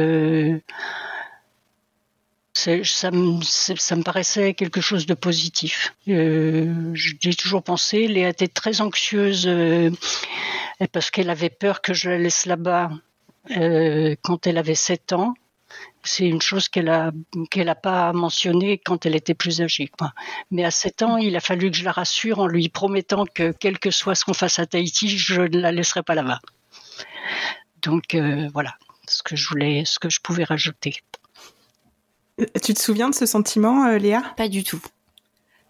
[2.58, 5.94] ça me, ça me paraissait quelque chose de positif.
[6.08, 9.92] Euh, J'ai toujours pensé, Léa était très anxieuse euh,
[10.92, 12.90] parce qu'elle avait peur que je la laisse là-bas
[13.58, 15.36] euh, quand elle avait 7 ans.
[16.04, 17.12] C'est une chose qu'elle a
[17.52, 19.92] qu'elle a pas mentionné quand elle était plus âgée.
[20.50, 23.52] Mais à 7 ans, il a fallu que je la rassure en lui promettant que
[23.52, 26.40] quel que soit ce qu'on fasse à Tahiti, je ne la laisserai pas là-bas.
[27.82, 28.16] Donc
[28.54, 28.76] voilà
[29.08, 30.96] ce que je voulais, ce que je pouvais rajouter.
[32.64, 34.22] Tu te souviens de ce sentiment, euh, Léa?
[34.38, 34.82] Pas du tout.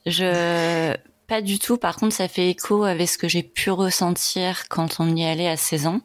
[0.05, 0.95] Je
[1.27, 1.77] pas du tout.
[1.77, 5.49] Par contre, ça fait écho avec ce que j'ai pu ressentir quand on y allait
[5.49, 6.01] à 16 ans,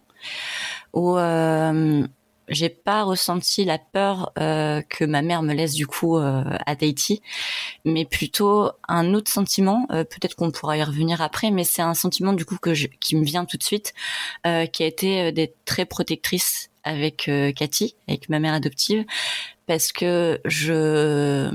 [0.93, 2.05] où euh,
[2.49, 6.77] j'ai pas ressenti la peur euh, que ma mère me laisse du coup euh, à
[6.77, 7.23] Tahiti,
[7.85, 9.87] mais plutôt un autre sentiment.
[9.93, 12.89] Euh, peut-être qu'on pourra y revenir après, mais c'est un sentiment du coup que je,
[13.01, 13.95] qui me vient tout de suite,
[14.47, 19.05] euh, qui a été d'être très protectrice avec Cathy, avec ma mère adoptive,
[19.67, 21.51] parce que je,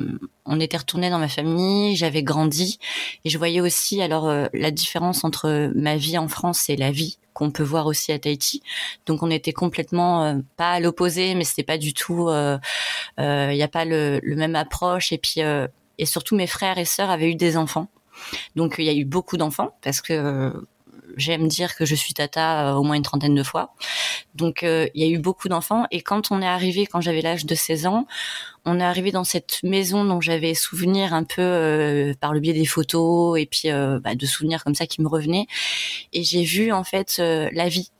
[0.45, 2.79] on était retourné dans ma famille, j'avais grandi
[3.25, 6.91] et je voyais aussi alors euh, la différence entre ma vie en France et la
[6.91, 8.63] vie qu'on peut voir aussi à Tahiti.
[9.05, 12.59] Donc on était complètement euh, pas à l'opposé, mais c'était pas du tout, il
[13.19, 15.41] euh, n'y a pas le, le, même approche et puis
[15.99, 17.89] et surtout mes frères et sœurs avaient eu des enfants.
[18.55, 20.53] Donc il y a eu beaucoup d'enfants parce que
[21.17, 23.73] j'aime dire que je suis tata euh, au moins une trentaine de fois.
[24.35, 27.21] Donc euh, il y a eu beaucoup d'enfants et quand on est arrivé, quand j'avais
[27.21, 28.07] l'âge de 16 ans,
[28.65, 32.53] on est arrivé dans cette maison dont j'avais souvenir un peu euh, par le biais
[32.53, 35.47] des photos et puis bah, de souvenirs comme ça qui me revenaient.
[36.13, 37.91] Et j'ai vu en fait la vie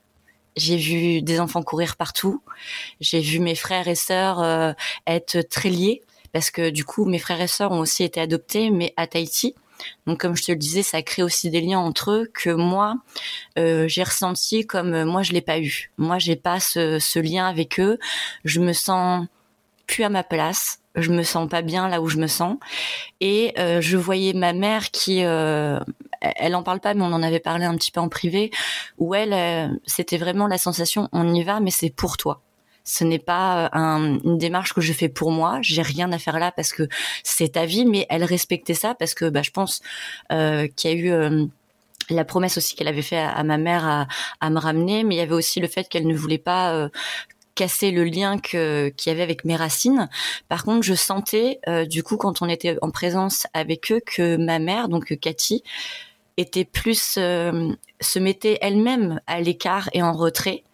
[0.56, 2.42] j'ai vu des enfants courir partout.
[3.00, 4.74] J'ai vu mes frères et sœurs
[5.06, 6.02] être très liés
[6.32, 9.54] parce que du coup mes frères et sœurs ont aussi été adoptés mais à Tahiti.
[10.06, 12.96] Donc comme je te le disais, ça crée aussi des liens entre eux que moi
[13.58, 15.90] euh, j'ai ressenti comme euh, moi je l'ai pas eu.
[15.98, 17.98] Moi j'ai pas ce, ce, lien avec eux.
[18.44, 19.26] Je me sens
[19.86, 20.80] plus à ma place.
[20.94, 22.56] Je me sens pas bien là où je me sens.
[23.20, 27.38] Et euh, je voyais ma mère qui, elle en parle pas, mais on en avait
[27.38, 28.50] parlé un petit peu en privé,
[28.96, 32.42] où elle, c'était vraiment la sensation, on y va, mais c'est pour toi
[32.88, 35.58] ce n'est pas euh, un, une démarche que je fais pour moi.
[35.60, 36.88] J'ai rien à faire là parce que
[37.22, 39.80] c'est ta vie, mais elle respectait ça parce que bah, je pense
[40.32, 41.44] euh, qu'il y a eu euh,
[42.08, 44.08] la promesse aussi qu'elle avait fait à, ma mère
[44.40, 46.88] à, me ramener, mais il y avait aussi le fait qu'elle ne voulait pas
[47.54, 50.08] casser le lien qu'il y avait avec mes racines.
[50.48, 54.58] Par contre, je sentais du coup quand on était en présence avec eux que ma
[54.58, 55.62] mère, donc Cathy,
[56.38, 57.18] était plus
[58.00, 60.64] se mettait elle-même à l'écart et en retrait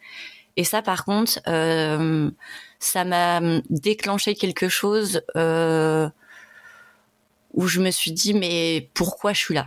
[0.57, 2.31] et ça, par contre, euh,
[2.79, 3.41] ça m'a
[3.71, 6.09] déclenché quelque chose euh,
[7.53, 9.67] où je me suis dit, mais pourquoi je suis là?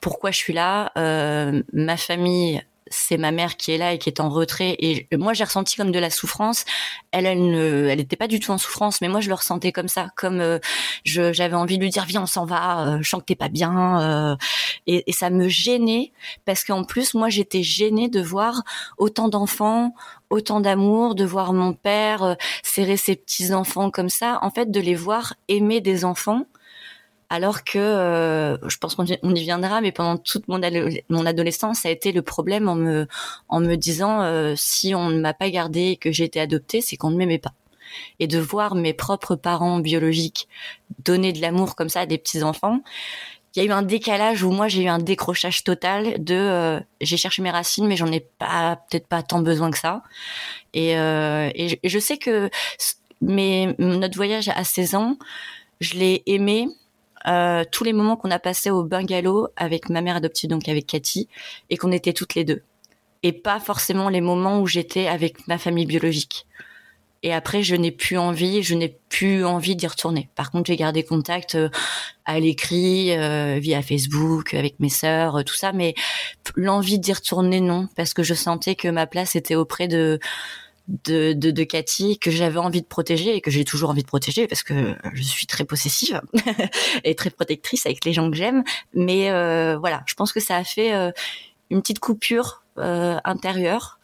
[0.00, 0.92] Pourquoi je suis là?
[0.98, 4.76] Euh, Ma famille c'est ma mère qui est là et qui est en retrait.
[4.78, 6.64] Et moi, j'ai ressenti comme de la souffrance.
[7.12, 9.72] Elle, elle ne, elle n'était pas du tout en souffrance, mais moi, je le ressentais
[9.72, 10.58] comme ça, comme euh,
[11.04, 12.86] j'avais envie de lui dire viens, on s'en va.
[12.86, 14.32] Euh, je sens que t'es pas bien.
[14.32, 14.36] Euh,
[14.86, 16.12] et, et, ça me gênait
[16.44, 18.62] parce qu'en plus, moi, j'étais gênée de voir
[18.98, 19.94] autant d'enfants,
[20.30, 24.38] autant d'amour, de voir mon père serrer ses petits enfants comme ça.
[24.42, 26.44] En fait, de les voir aimer des enfants
[27.30, 31.92] alors que euh, je pense qu'on y viendra, mais pendant toute mon, adolescence, ça a
[31.92, 32.74] été le problème en
[33.60, 36.96] me, disant euh, si on ne m'a pas gardé et que j'ai été adoptée, c'est
[36.96, 37.52] qu'on ne m'aimait pas.
[38.18, 40.48] Et de voir mes propres parents biologiques
[41.04, 42.82] donner de l'amour comme ça à des petits enfants,
[43.54, 46.80] il y a eu un décalage où moi j'ai eu un décrochage total de euh,
[47.00, 50.02] j'ai cherché mes racines mais j'en ai pas peut-être pas tant besoin que ça
[50.74, 52.50] et, et, je sais que
[53.22, 55.16] mais notre voyage à 16 ans
[55.80, 56.68] je l'ai aimé
[57.26, 60.86] euh, tous les moments qu'on a passés au bungalow avec ma mère adoptive, donc avec
[60.86, 61.28] Cathy,
[61.70, 62.62] et qu'on était toutes les deux.
[63.22, 66.46] Et pas forcément les moments où j'étais avec ma famille biologique.
[67.24, 70.28] Et après, je n'ai plus envie, je n'ai plus envie d'y retourner.
[70.36, 71.68] Par contre, j'ai gardé contact euh,
[72.24, 75.94] à l'écrit, euh, via Facebook, avec mes sœurs, tout ça, mais
[76.54, 80.20] l'envie d'y retourner, non, parce que je sentais que ma place était auprès de
[80.88, 84.06] de, de, de Cathy que j'avais envie de protéger et que j'ai toujours envie de
[84.06, 86.20] protéger parce que je suis très possessive
[87.04, 88.64] et très protectrice avec les gens que j'aime.
[88.94, 91.12] Mais euh, voilà, je pense que ça a fait euh,
[91.70, 94.00] une petite coupure euh, intérieure.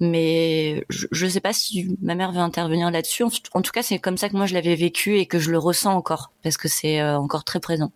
[0.00, 3.22] Mais je ne sais pas si ma mère veut intervenir là-dessus.
[3.22, 5.58] En, tout cas, c'est comme ça que moi je l'avais vécu et que je le
[5.58, 7.92] ressens encore parce que c'est encore très présent.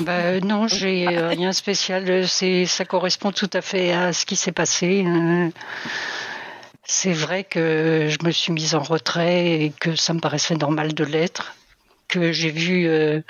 [0.00, 2.28] Bah, non, j'ai rien spécial.
[2.28, 5.04] C'est, ça correspond tout à fait à ce qui s'est passé.
[6.88, 10.94] C'est vrai que je me suis mise en retrait et que ça me paraissait normal
[10.94, 11.54] de l'être.
[12.08, 12.86] Que j'ai vu.
[12.86, 13.20] Euh,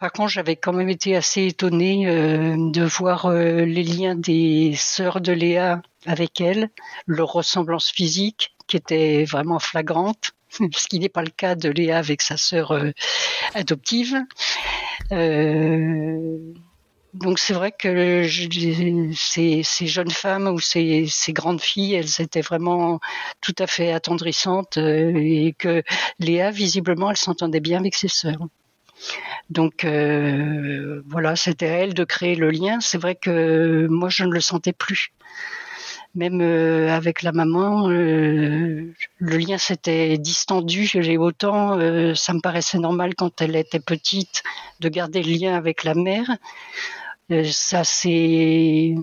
[0.00, 4.74] par contre, j'avais quand même été assez étonnée euh, de voir euh, les liens des
[4.76, 6.68] sœurs de Léa avec elle,
[7.06, 11.96] leur ressemblance physique qui était vraiment flagrante, ce qui n'est pas le cas de Léa
[11.96, 12.78] avec sa sœur
[13.54, 14.18] adoptive.
[15.12, 16.38] Euh,
[17.14, 18.26] donc c'est vrai que
[19.14, 23.00] ces, jeunes femmes ou ces, ces, grandes filles, elles étaient vraiment
[23.40, 25.82] tout à fait attendrissantes euh, et que
[26.18, 28.46] Léa, visiblement, elle s'entendait bien avec ses sœurs.
[29.50, 32.80] Donc euh, voilà, c'était à elle de créer le lien.
[32.80, 35.12] C'est vrai que moi, je ne le sentais plus.
[36.14, 40.84] Même euh, avec la maman, le lien s'était distendu.
[40.86, 41.78] J'ai autant,
[42.14, 44.42] ça me paraissait normal quand elle était petite
[44.80, 46.38] de garder le lien avec la mère.
[47.30, 48.94] Euh, ça s'est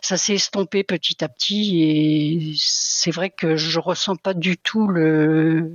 [0.00, 4.86] ça s'est estompé petit à petit et c'est vrai que je ressens pas du tout
[4.88, 5.70] le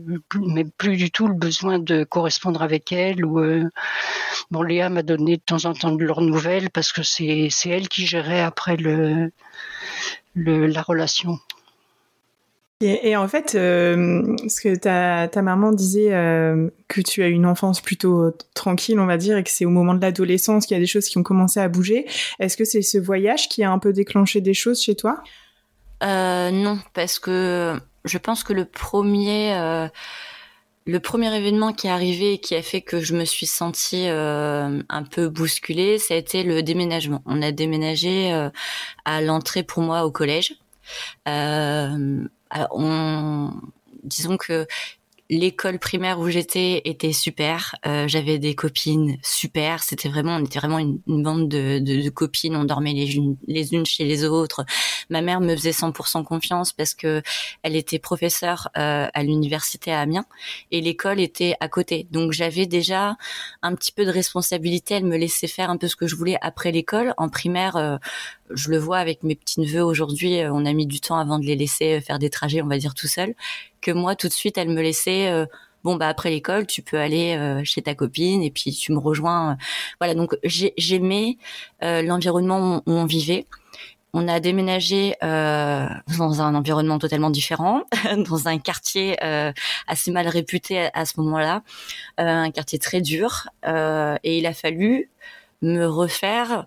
[0.47, 3.69] mais plus du tout le besoin de correspondre avec elle ou euh,
[4.49, 7.69] bon Léa m'a donné de temps en temps de leurs nouvelles parce que c'est c'est
[7.69, 9.31] elle qui gérait après le,
[10.35, 11.39] le la relation
[12.81, 17.45] et, en fait, euh, ce que ta, ta maman disait euh, que tu as une
[17.45, 20.77] enfance plutôt tranquille, on va dire, et que c'est au moment de l'adolescence qu'il y
[20.77, 22.05] a des choses qui ont commencé à bouger.
[22.39, 25.23] Est-ce que c'est ce voyage qui a un peu déclenché des choses chez toi?
[26.03, 29.87] Euh, Non, parce que je pense que le premier, euh,
[30.85, 34.07] le premier événement qui est arrivé et qui a fait que je me suis sentie
[34.07, 37.21] euh, un peu bousculée, ça a été le déménagement.
[37.25, 38.31] On a déménagé
[39.05, 40.55] à l'entrée pour moi au collège.
[41.27, 42.27] Euh,
[42.71, 43.51] on,
[44.03, 44.67] disons que
[45.29, 47.75] l'école primaire où j'étais était super.
[47.85, 49.81] Euh, j'avais des copines super.
[49.81, 52.55] C'était vraiment, on était vraiment une, bande de, de, de, copines.
[52.55, 54.65] On dormait les unes, les unes chez les autres.
[55.09, 57.23] Ma mère me faisait 100% confiance parce que
[57.63, 60.25] elle était professeure euh, à l'université à Amiens
[60.71, 62.07] et l'école était à côté.
[62.11, 63.17] Donc j'avais déjà
[63.63, 64.95] un petit peu de responsabilité.
[64.95, 67.13] Elle me laissait faire un peu ce que je voulais après l'école.
[67.17, 67.97] En primaire, euh,
[68.51, 70.39] je le vois avec mes petits neveux aujourd'hui.
[70.39, 72.77] Euh, on a mis du temps avant de les laisser faire des trajets, on va
[72.77, 73.33] dire tout seul.
[73.81, 75.47] Que moi, tout de suite, elle me laissait
[75.83, 79.55] bon bah après l'école tu peux aller chez ta copine et puis tu me rejoins
[79.99, 81.37] voilà donc j'aimais
[81.79, 83.45] l'environnement où on vivait
[84.15, 87.83] on a déménagé euh, dans un environnement totalement différent,
[88.29, 89.51] dans un quartier euh,
[89.87, 91.63] assez mal réputé à, ce moment-là,
[92.21, 95.11] euh, un quartier très dur, et il a fallu
[95.61, 96.65] me refaire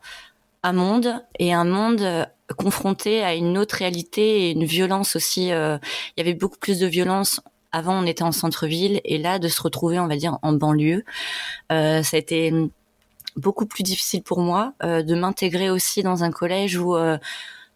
[0.62, 5.48] un monde et un monde confronté à une autre réalité et une violence aussi.
[5.48, 5.80] il
[6.16, 7.40] y avait beaucoup plus de violence
[7.72, 11.04] avant on était en centre-ville et là de se retrouver on va dire en banlieue
[11.68, 12.52] ça a été
[13.38, 17.18] beaucoup plus difficile pour moi euh, de m'intégrer aussi dans un collège où euh,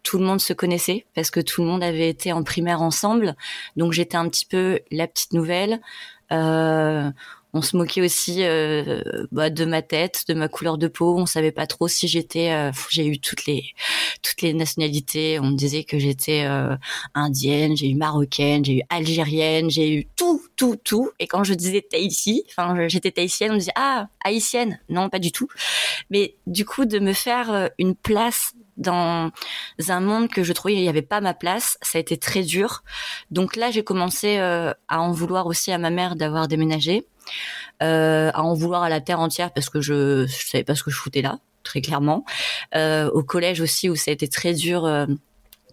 [0.03, 3.37] tout le monde se connaissait parce que tout le monde avait été en primaire ensemble.
[3.77, 5.81] Donc j'étais un petit peu la petite nouvelle.
[6.33, 7.11] Euh,
[7.55, 11.19] On se moquait aussi euh, bah, de ma tête, de ma couleur de peau.
[11.19, 12.51] On savait pas trop si j'étais.
[12.51, 13.75] Euh, j'ai eu toutes les
[14.23, 15.39] toutes les nationalités.
[15.39, 16.75] On me disait que j'étais euh,
[17.15, 21.11] indienne, j'ai eu marocaine, j'ai eu algérienne, j'ai eu tout, tout, tout.
[21.19, 24.81] Et quand je disais Tahiti, enfin j'étais tahitienne, on me disait ah haïtienne.
[24.89, 25.49] Non, pas du tout.
[26.09, 29.31] Mais du coup de me faire une place dans
[29.89, 31.77] un monde que je trouvais il n'y avait pas ma place.
[31.83, 32.83] Ça a été très dur.
[33.31, 37.05] Donc là, j'ai commencé à en vouloir aussi à ma mère d'avoir déménagé
[37.83, 40.83] euh, à en vouloir à la terre entière parce que je, je savais pas ce
[40.83, 42.25] que je foutais là, très clairement.
[42.75, 44.87] Euh, au collège aussi où ça a été très dur.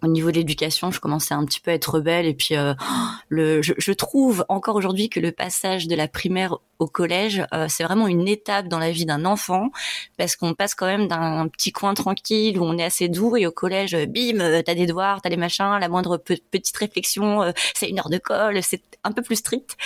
[0.02, 2.56] Euh, au niveau de l'éducation, je commençais un petit peu à être rebelle et puis
[2.56, 2.74] euh,
[3.28, 7.66] le, je, je, trouve encore aujourd'hui que le passage de la primaire au collège, euh,
[7.68, 9.70] c'est vraiment une étape dans la vie d'un enfant
[10.16, 13.46] parce qu'on passe quand même d'un petit coin tranquille où on est assez doux et
[13.46, 17.98] au collège, bim, t'as des devoirs, t'as des machins, la moindre petite réflexion, c'est une
[17.98, 19.76] heure de colle, c'est un peu plus strict.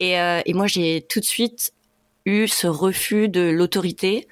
[0.00, 1.72] Et, et moi, j'ai tout de suite
[2.24, 4.28] eu ce refus de l'autorité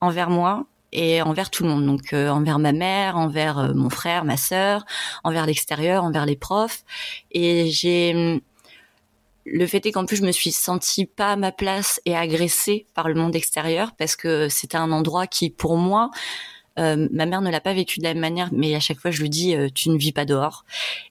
[0.00, 1.86] envers moi et envers tout le monde.
[1.86, 4.84] Donc euh, envers ma mère, envers euh, mon frère, ma sœur,
[5.24, 6.84] envers l'extérieur, envers les profs.
[7.32, 8.40] Et j'ai
[9.46, 12.86] le fait est qu'en plus je me suis sentie pas à ma place et agressée
[12.94, 16.10] par le monde extérieur parce que c'était un endroit qui pour moi
[16.78, 19.10] euh, ma mère ne l'a pas vécu de la même manière, mais à chaque fois
[19.10, 20.64] je lui dis tu ne vis pas dehors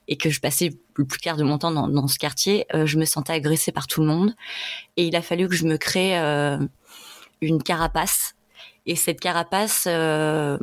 [0.07, 2.97] et que je passais le plus clair de mon temps dans, dans ce quartier, je
[2.97, 4.35] me sentais agressée par tout le monde
[4.95, 6.15] et il a fallu que je me crée
[7.41, 8.35] une carapace
[8.89, 10.57] et cette carapace, euh,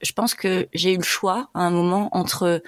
[0.00, 2.62] je pense que j'ai eu le choix à un moment entre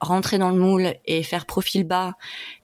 [0.00, 2.14] rentrer dans le moule et faire profil bas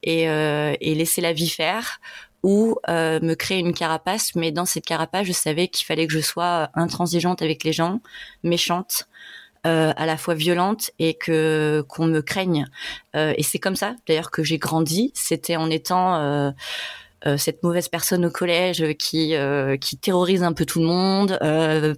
[0.03, 2.01] et, euh, et laisser la vie faire
[2.43, 4.35] ou euh, me créer une carapace.
[4.35, 8.01] Mais dans cette carapace, je savais qu'il fallait que je sois intransigeante avec les gens,
[8.43, 9.07] méchante.
[9.66, 12.69] Euh, à la fois violente et que qu'on me craigne
[13.16, 16.53] euh, et c'est comme ça d'ailleurs que j'ai grandi c'était en étant euh,
[17.37, 21.95] cette mauvaise personne au collège qui euh, qui terrorise un peu tout le monde euh,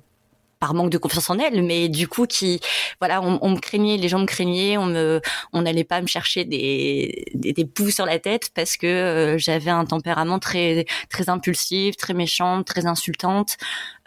[0.58, 2.60] par manque de confiance en elle, mais du coup qui,
[3.00, 5.22] voilà, on, on, me craignait, les gens me craignaient, on me,
[5.54, 9.70] on n'allait pas me chercher des, des, des poux sur la tête parce que j'avais
[9.70, 13.56] un tempérament très très impulsif, très méchante, très insultante,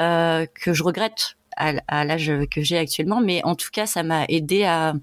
[0.01, 4.03] euh, que je regrette à, à l'âge que j'ai actuellement, mais en tout cas ça
[4.03, 4.93] m'a aidé à,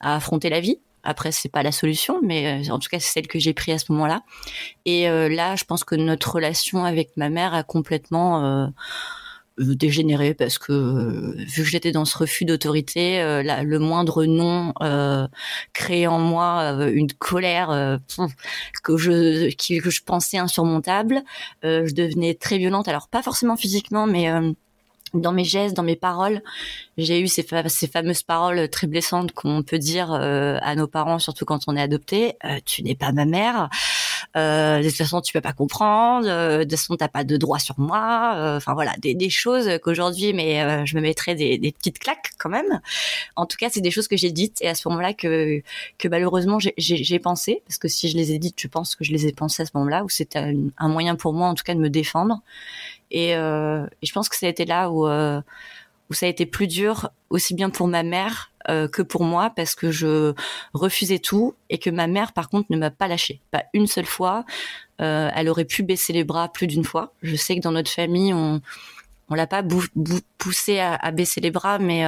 [0.00, 3.12] à affronter la vie après, c'est pas la solution, mais euh, en tout cas, c'est
[3.12, 4.22] celle que j'ai prise à ce moment-là.
[4.86, 8.66] Et euh, là, je pense que notre relation avec ma mère a complètement euh,
[9.58, 14.72] dégénéré parce que vu que j'étais dans ce refus d'autorité, le moindre nom
[15.72, 18.00] créait en moi une colère
[18.82, 21.22] que je que je pensais insurmontable.
[21.62, 24.28] je devenais très violente, alors pas forcément physiquement, mais
[25.14, 26.42] dans mes gestes, dans mes paroles,
[26.98, 31.44] j'ai eu ces, fameuses paroles très blessantes qu'on peut dire euh, à nos parents, surtout
[31.44, 32.34] quand on est adopté.
[32.44, 33.68] Euh, tu n'es pas ma mère.
[34.36, 36.26] Euh, de toute façon, tu peux pas comprendre.
[36.26, 38.54] de toute façon, t'as pas de droit sur moi.
[38.56, 42.50] Enfin voilà, des, des choses qu'aujourd'hui, mais je me mettrais des, des, petites claques quand
[42.50, 42.80] même.
[43.36, 45.62] En tout cas, c'est des choses que j'ai dites et à ce moment-là que
[45.98, 49.12] que malheureusement j'ai pensé, parce que si je les ai dites, je pense que je
[49.12, 51.74] les ai pensées à ce moment-là où c'était un moyen pour moi, en tout cas,
[51.74, 52.42] de me défendre.
[53.14, 55.40] Et, euh, et, je pense que ça a été là où, euh,
[56.10, 59.52] où ça a été plus dur, aussi bien pour ma mère euh, que pour moi,
[59.54, 60.34] parce que je
[60.72, 64.04] refusais tout et que ma mère, par contre, ne m'a pas lâché, pas une seule
[64.04, 64.44] fois.
[64.98, 67.12] Elle aurait pu baisser les bras plus d'une fois.
[67.22, 68.60] Je sais que dans notre famille, on
[69.30, 69.62] on l'a pas
[70.36, 72.04] poussé à, baisser les bras, mais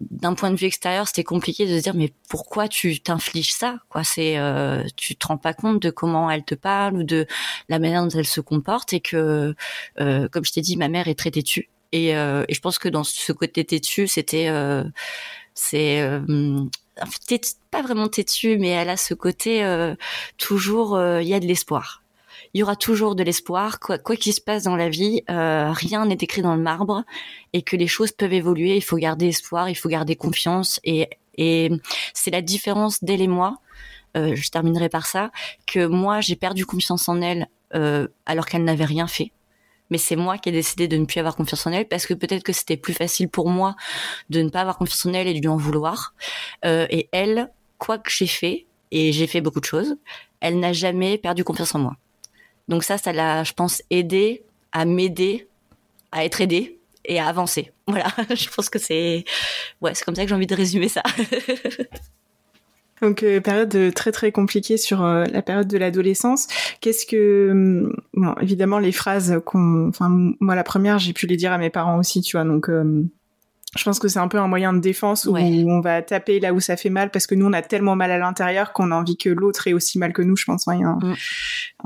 [0.00, 3.78] d'un point de vue extérieur, c'était compliqué de se dire mais pourquoi tu t'infliges ça
[3.88, 4.04] quoi?
[4.04, 7.26] C'est euh, tu te rends pas compte de comment elle te parle ou de
[7.68, 9.54] la manière dont elle se comporte et que
[10.00, 11.68] euh, comme je t'ai dit, ma mère est très têtue.
[11.92, 14.84] Et, euh, et je pense que dans ce côté têtu, c'était euh,
[15.54, 16.64] c'est euh,
[17.70, 19.64] pas vraiment têtu, mais elle a ce côté
[20.36, 22.02] toujours il y a de l'espoir
[22.58, 26.06] il y aura toujours de l'espoir, quoi qu'il se passe dans la vie, euh, rien
[26.06, 27.04] n'est écrit dans le marbre
[27.52, 28.74] et que les choses peuvent évoluer.
[28.74, 31.08] Il faut garder espoir, il faut garder confiance et,
[32.14, 33.58] c'est la différence d'elle et moi.
[34.16, 35.30] Euh, je terminerai par ça
[35.68, 37.46] que moi j'ai perdu confiance en elle
[37.76, 39.30] euh, alors qu'elle n'avait rien fait.
[39.90, 42.14] Mais c'est moi qui ai décidé de ne plus avoir confiance en elle parce que
[42.14, 43.76] peut-être que c'était plus facile pour moi
[44.30, 46.12] de ne pas avoir confiance en elle et de lui en vouloir.
[46.64, 49.96] Et elle, quoi que j'ai fait, et j'ai fait beaucoup de choses,
[50.40, 51.96] elle n'a jamais perdu confiance en moi.
[52.68, 54.42] Donc ça, ça l'a, je pense, aidé
[54.72, 55.48] à m'aider,
[56.12, 57.72] à être aidé et à avancer.
[57.88, 59.24] Voilà, je pense que c'est,
[59.80, 61.02] ouais, c'est comme ça que j'ai envie de résumer ça.
[63.00, 66.48] Donc euh, période très très compliquée sur euh, la période de l'adolescence.
[66.80, 70.08] Qu'est-ce que hum, bon, évidemment les phrases qu'on enfin
[70.40, 72.44] moi la première, j'ai pu les dire à mes parents aussi, tu vois.
[72.44, 73.04] Donc euh,
[73.78, 76.52] Je pense que c'est un peu un moyen de défense où on va taper là
[76.52, 78.96] où ça fait mal parce que nous on a tellement mal à l'intérieur qu'on a
[78.96, 80.36] envie que l'autre ait aussi mal que nous.
[80.36, 80.98] Je pense il y a un,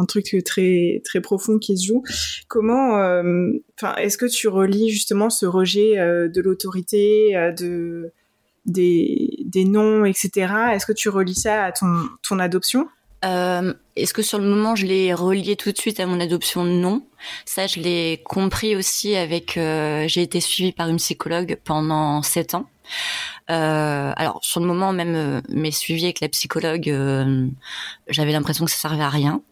[0.03, 0.07] mm.
[0.07, 2.03] truc très très profond qui se joue.
[2.49, 8.11] Comment, euh, enfin, est-ce que tu relis justement ce rejet euh, de l'autorité, euh, de
[8.64, 10.53] des, des noms, etc.
[10.72, 12.88] Est-ce que tu relis ça à ton ton adoption?
[13.25, 16.64] Euh, Est-ce que sur le moment je l'ai relié tout de suite à mon adoption?
[16.64, 17.07] Non.
[17.45, 19.57] Ça, je l'ai compris aussi avec.
[19.57, 22.66] Euh, j'ai été suivie par une psychologue pendant sept ans.
[23.51, 27.47] Euh, alors sur le moment même euh, mes suivis avec la psychologue, euh,
[28.09, 29.43] j'avais l'impression que ça servait à rien.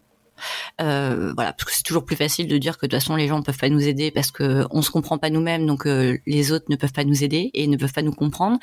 [0.80, 3.28] Euh, voilà, parce que c'est toujours plus facile de dire que de toute façon les
[3.28, 6.18] gens ne peuvent pas nous aider parce que on se comprend pas nous-mêmes, donc euh,
[6.26, 8.58] les autres ne peuvent pas nous aider et ne peuvent pas nous comprendre.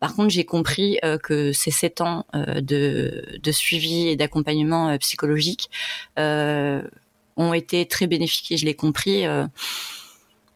[0.00, 5.70] Par contre, j'ai compris euh, que ces sept ans de, de, suivi et d'accompagnement psychologique
[6.16, 9.24] ont été très bénéfiques et je l'ai compris.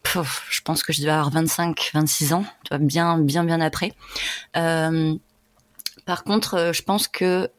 [0.05, 2.45] je pense que je devais avoir 25, 26 ans,
[2.79, 3.93] bien, bien, bien après.
[4.53, 7.51] par contre, je pense que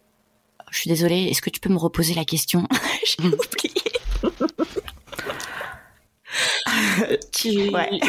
[0.72, 2.68] je suis désolée, est-ce que tu peux me reposer la question
[3.06, 3.72] J'ai oublié.
[7.44, 8.00] Oui,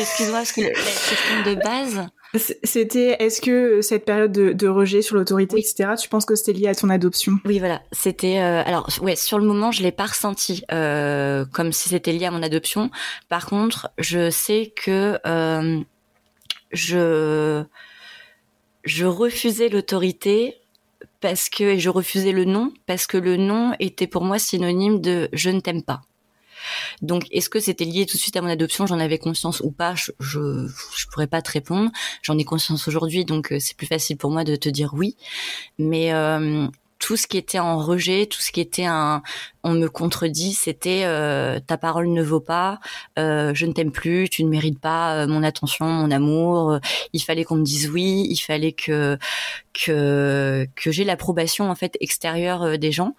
[0.00, 2.08] excuse-moi, parce que la question de base.
[2.62, 6.68] C'était, est-ce que cette période de, rejet sur l'autorité, etc., tu penses que c'était lié
[6.68, 7.32] à ton adoption?
[7.44, 7.82] Oui, voilà.
[7.92, 12.12] C'était, euh, alors, ouais, sur le moment, je l'ai pas ressenti euh, comme si c'était
[12.12, 12.90] lié à mon adoption.
[13.28, 15.80] Par contre, je sais que euh,
[16.72, 17.64] je
[18.84, 20.54] je refusais l'autorité
[21.20, 25.28] parce que je refusais le nom parce que le nom était pour moi synonyme de
[25.32, 26.02] je ne t'aime pas.
[27.02, 28.86] Donc, est-ce que c'était lié tout de suite à mon adoption?
[28.86, 29.94] J'en avais conscience ou pas?
[29.94, 30.66] Je je,
[30.96, 31.90] je pourrais pas te répondre.
[32.22, 35.16] J'en ai conscience aujourd'hui, donc euh, c'est plus facile pour moi de te dire oui.
[35.78, 36.66] Mais euh,
[36.98, 39.22] tout ce qui était en rejet, tout ce qui était un,
[39.62, 42.80] on me contredit, c'était euh, ta parole ne vaut pas,
[43.18, 46.78] euh, je ne t'aime plus, tu ne mérites pas euh, mon attention, mon amour.
[47.12, 49.16] il fallait qu'on me dise oui, il fallait que
[49.72, 53.14] que que j'ai l'approbation en fait extérieure des gens.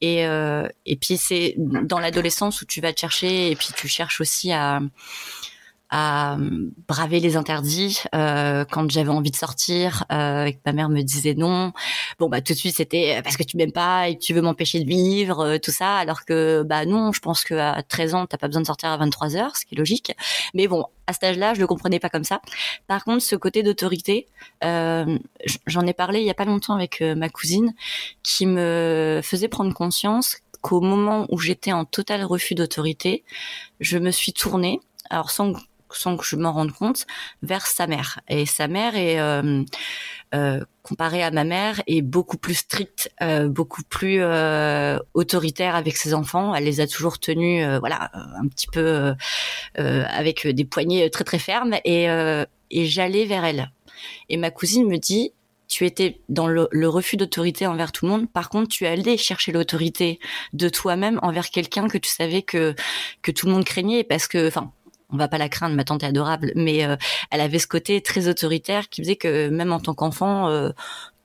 [0.00, 4.20] Et et puis c'est dans l'adolescence où tu vas te chercher et puis tu cherches
[4.20, 4.80] aussi à
[5.96, 6.36] à
[6.88, 11.02] braver les interdits euh, quand j'avais envie de sortir euh, et que ma mère me
[11.02, 11.72] disait non.
[12.18, 14.40] Bon bah tout de suite c'était parce que tu m'aimes pas et que tu veux
[14.40, 15.94] m'empêcher de vivre euh, tout ça.
[15.94, 18.88] Alors que bah non je pense que à 13 ans t'as pas besoin de sortir
[18.88, 20.12] à 23 heures ce qui est logique.
[20.52, 22.40] Mais bon à cet âge-là je le comprenais pas comme ça.
[22.88, 24.26] Par contre ce côté d'autorité
[24.64, 25.16] euh,
[25.66, 27.72] j'en ai parlé il y a pas longtemps avec euh, ma cousine
[28.24, 33.22] qui me faisait prendre conscience qu'au moment où j'étais en total refus d'autorité
[33.78, 35.52] je me suis tournée alors sans
[35.96, 37.06] sans que je m'en rende compte,
[37.42, 38.20] vers sa mère.
[38.28, 39.62] Et sa mère est euh,
[40.34, 44.22] euh, comparée à ma mère est beaucoup plus stricte, euh, beaucoup plus
[45.14, 46.54] autoritaire avec ses enfants.
[46.54, 49.14] Elle les a toujours tenus, voilà, un petit peu
[49.74, 51.76] avec des poignées très très fermes.
[51.84, 52.04] Et,
[52.70, 53.70] et j'allais vers elle.
[54.28, 55.32] Et ma cousine me dit
[55.74, 58.30] tu étais dans le, le refus d'autorité envers tout le monde.
[58.30, 60.20] Par contre, tu allais chercher l'autorité
[60.52, 62.74] de toi-même envers quelqu'un que tu savais que
[63.22, 64.72] que tout le monde craignait parce que, enfin,
[65.10, 66.96] on va pas la craindre, ma tante est adorable, mais euh,
[67.30, 70.70] elle avait ce côté très autoritaire qui faisait que même en tant qu'enfant, euh,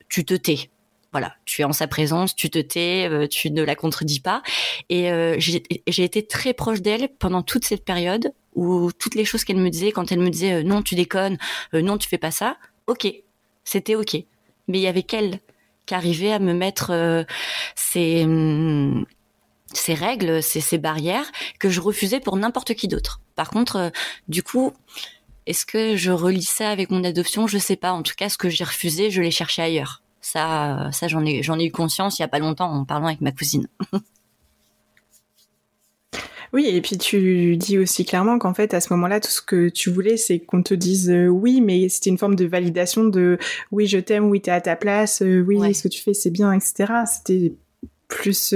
[0.10, 0.70] tu te tais.
[1.12, 4.44] Voilà, tu es en sa présence, tu te tais, euh, tu ne la contredis pas.
[4.90, 5.10] Et
[5.40, 9.70] j'ai été très proche d'elle pendant toute cette période où toutes les choses qu'elle me
[9.70, 11.38] disait, quand elle me disait non, tu déconnes,
[11.74, 12.58] non, tu fais pas ça,
[12.88, 13.08] ok,
[13.64, 14.16] c'était ok.
[14.68, 15.40] Mais il y avait qu'elle
[15.88, 17.26] qui arrivait à me mettre
[17.76, 19.06] ces, hum,
[19.74, 23.22] ces règles, ces, ces barrières que je refusais pour n'importe qui d'autre.
[23.36, 23.90] Par contre, euh,
[24.28, 24.74] du coup,
[25.46, 27.48] est-ce que je relis ça avec mon adoption?
[27.48, 27.92] Je sais pas.
[27.92, 30.04] En tout cas, ce que j'ai refusé, je l'ai cherché ailleurs.
[30.22, 33.08] Ça, ça j'en ai, j'en ai eu conscience il y a pas longtemps en parlant
[33.08, 33.68] avec ma cousine.
[36.52, 39.70] Oui, et puis tu dis aussi clairement qu'en fait, à ce moment-là, tout ce que
[39.70, 43.38] tu voulais, c'est qu'on te dise euh, oui, mais c'était une forme de validation de
[43.72, 46.32] oui, je t'aime, oui, t'es à ta place, euh, oui, ce que tu fais, c'est
[46.32, 46.94] bien, etc.
[47.06, 47.54] C'était
[48.10, 48.54] plus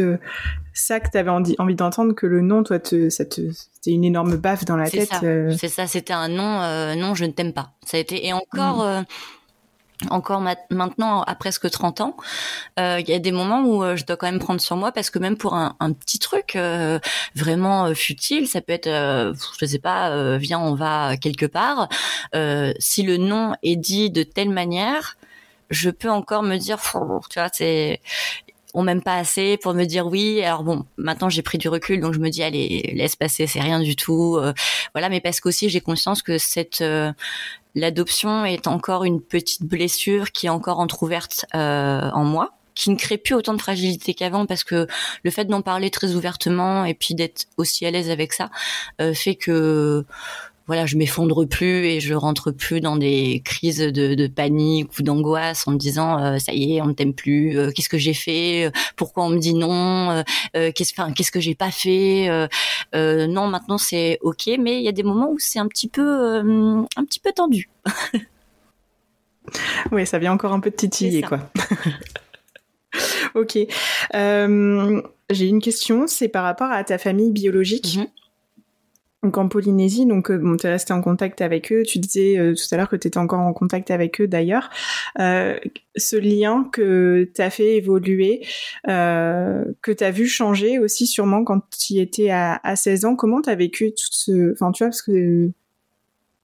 [0.74, 4.04] ça que tu avais envie d'entendre que le nom, toi, te, ça te, c'était une
[4.04, 5.12] énorme baffe dans la tête.
[5.24, 5.56] Euh.
[5.58, 7.72] C'est ça, c'était un non, euh, non, je ne t'aime pas.
[7.86, 8.80] Ça a été et encore.
[8.80, 8.82] Mm.
[8.82, 9.02] Euh,
[10.10, 12.18] encore maintenant, à presque 30 ans,
[12.78, 15.18] il y a des moments où je dois quand même prendre sur moi parce que
[15.18, 16.58] même pour un, un petit truc
[17.36, 21.88] vraiment futile, ça peut être, je sais pas, viens, on va quelque part.
[22.80, 25.16] si le nom est dit de telle manière,
[25.70, 26.80] je peux encore me dire,
[27.30, 28.02] tu vois, c'est
[28.74, 30.42] on m'aime pas assez pour me dire oui.
[30.44, 33.62] Alors bon, maintenant j'ai pris du recul, donc je me dis allez, laisse passer, c'est
[33.62, 34.38] rien du tout.
[34.38, 34.54] Euh,
[34.94, 37.12] voilà, mais parce qu'aussi j'ai conscience que cette euh,
[37.76, 42.96] l'adoption est encore une petite blessure qui est encore entrouverte euh, en moi qui ne
[42.96, 44.88] crée plus autant de fragilité qu'avant parce que
[45.24, 48.50] le fait d'en parler très ouvertement et puis d'être aussi à l'aise avec ça
[49.14, 50.04] fait que
[50.66, 55.68] voilà, je m'effondre plus et je rentre plus dans des crises de, panique ou d'angoisse
[55.68, 58.14] en me disant euh, ça y est, on ne t'aime plus, euh, qu'est-ce que j'ai
[58.14, 62.30] fait, pourquoi on me dit non, qu'est-ce, enfin, qu'est-ce que j'ai pas fait.
[62.94, 66.38] non, maintenant c'est ok, mais il y a des moments où c'est un petit peu,
[66.96, 67.70] un petit peu tendu.
[69.92, 71.52] oui, ça vient encore un peu de titiller, quoi.
[73.36, 73.58] ok.
[74.14, 77.98] j'ai une question, c'est par rapport à ta famille biologique.
[77.98, 78.08] Mhm.
[79.24, 81.84] Donc en Polynésie, donc euh, tu es resté en contact avec eux.
[81.84, 84.70] Tu disais euh, tout à l'heure que tu étais encore en contact avec eux d'ailleurs.
[85.20, 85.58] Euh,
[85.96, 88.46] ce lien que tu as fait évoluer,
[88.86, 93.42] que tu as vu changer aussi sûrement quand tu étais à, à 16 ans, comment
[93.42, 94.52] tu as vécu tout ce...
[94.54, 95.52] Enfin tu vois, parce que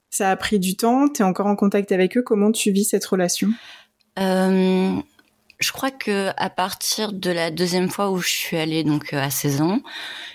[0.09, 2.85] ça a pris du temps, tu es encore en contact avec eux, comment tu vis
[2.85, 3.49] cette relation?
[5.59, 9.29] Je crois que à partir de la deuxième fois où je suis allée donc à
[9.29, 9.81] 16 ans,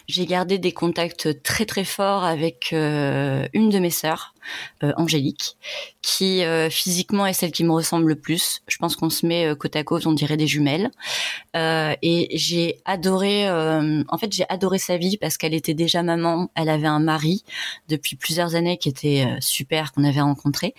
[0.07, 4.34] j'ai gardé des contacts très très forts avec euh, une de mes sœurs,
[4.82, 5.57] euh, Angélique,
[6.03, 8.62] qui euh, physiquement est celle qui me ressemble le plus.
[8.66, 10.90] Je pense qu'on se met côte à côte, on dirait des jumelles.
[11.55, 16.51] et j'ai adoré, en fait, j'ai adoré sa vie parce qu'elle était déjà maman.
[16.55, 17.45] Elle avait un mari
[17.88, 20.74] depuis plusieurs années qui était super, qu'on avait rencontré.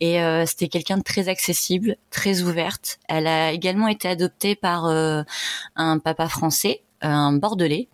[0.00, 2.98] Et c'était quelqu'un de très accessible, très ouverte.
[3.08, 7.88] Elle a également été adoptée par un papa français, un bordelais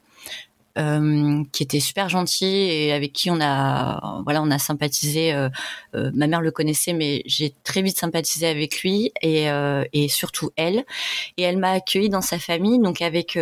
[0.78, 5.32] euh, qui était super gentil et avec qui on a voilà on a sympathisé.
[5.34, 5.50] Euh,
[5.94, 9.48] euh, ma mère le connaissait, mais j'ai très vite sympathisé avec lui et,
[9.92, 10.84] et surtout elle.
[11.36, 13.38] Et elle m'a accueilli dans sa famille, donc avec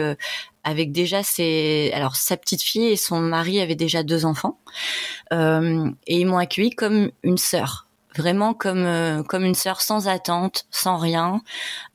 [0.65, 4.59] avec déjà ses alors sa petite fille et son mari avaient déjà deux enfants
[5.33, 10.67] et ils m'ont accueilli comme une sœur vraiment comme euh, comme une sœur sans attente,
[10.71, 11.43] sans rien,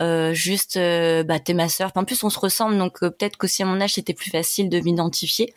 [0.01, 1.91] euh, juste euh, bah t'es ma sœur.
[1.95, 4.80] En plus on se ressemble donc peut-être qu'aussi à mon âge c'était plus facile de
[4.80, 5.53] m'identifier.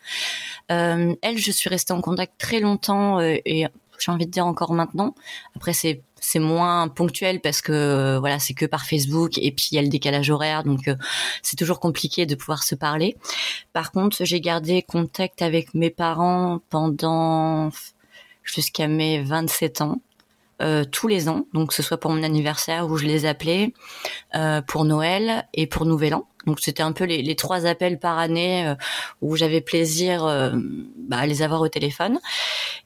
[0.68, 3.66] elle, je suis restée en contact très longtemps et
[3.98, 5.14] j'ai envie de dire encore maintenant.
[5.56, 9.76] Après c'est c'est moins ponctuel parce que voilà c'est que par Facebook et puis il
[9.76, 10.90] y a le décalage horaire donc
[11.42, 13.16] c'est toujours compliqué de pouvoir se parler.
[13.72, 17.70] Par contre j'ai gardé contact avec mes parents pendant
[18.44, 20.00] jusqu'à mes 27 ans.
[20.60, 23.72] Euh, tous les ans, donc que ce soit pour mon anniversaire où je les appelais,
[24.34, 26.26] euh, pour Noël et pour Nouvel An.
[26.46, 28.74] Donc c'était un peu les, trois appels par année euh,
[29.20, 30.24] où j'avais plaisir
[30.96, 32.18] bah, à les avoir au téléphone.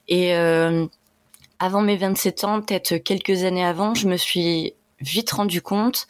[0.07, 6.09] Et avant mes 27 ans, peut-être quelques années avant, je me suis vite rendu compte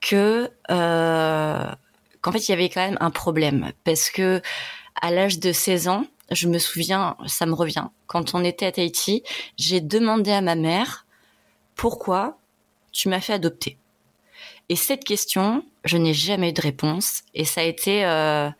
[0.00, 4.40] que qu'en fait il y avait quand même un problème parce que
[5.02, 8.72] à l'âge de 16 ans, je me souviens, ça me revient, quand on était à
[8.72, 9.22] Tahiti,
[9.56, 11.06] j'ai demandé à ma mère
[11.74, 12.38] pourquoi
[12.92, 13.78] tu m'as fait adopter?
[14.68, 17.22] Et cette question, je n'ai jamais eu de réponse.
[17.34, 18.50] Et ça a été, euh,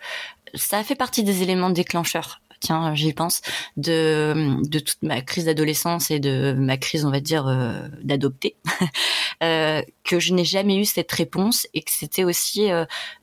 [0.54, 2.40] ça a fait partie des éléments déclencheurs.
[2.60, 3.42] Tiens, j'y pense
[3.76, 8.56] de de toute ma crise d'adolescence et de ma crise, on va dire, euh, d'adopter,
[9.42, 12.68] euh, que je n'ai jamais eu cette réponse et que c'était aussi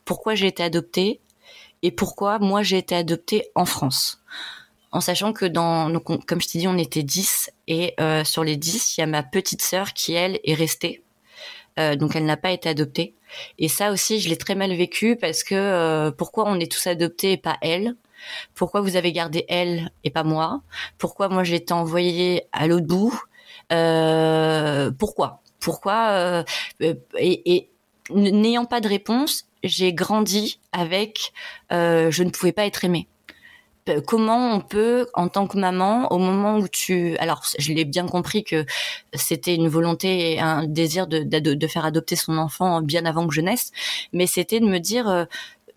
[0.06, 1.20] pourquoi j'ai été adoptée
[1.84, 4.24] et pourquoi moi j'ai été adoptée en France.
[4.92, 8.58] En sachant que dans, comme je t'ai dit, on était 10 et euh, sur les
[8.58, 11.04] 10, il y a ma petite sœur qui, elle, est restée.
[11.80, 13.16] Euh, donc elle n'a pas été adoptée.
[13.58, 16.88] Et ça aussi, je l'ai très mal vécu parce que euh, pourquoi on est tous
[16.88, 17.96] adoptés et pas elle?
[18.54, 20.62] Pourquoi vous avez gardé elle et pas moi?
[21.00, 23.20] Pourquoi moi j'ai été envoyée à l'autre bout?
[25.00, 25.42] Pourquoi?
[25.60, 26.46] Pourquoi
[26.80, 27.70] Et, et
[28.12, 31.34] n'ayant pas de réponse, j'ai grandi avec
[31.72, 33.08] je ne pouvais pas être aimée
[34.06, 38.08] comment on peut, en tant que maman, au moment où tu, alors je l'ai bien
[38.08, 38.66] compris que
[39.14, 43.34] c'était une volonté et un désir de, de, faire adopter son enfant bien avant que
[43.34, 43.72] je naisse,
[44.14, 45.26] mais c'était de me dire, euh,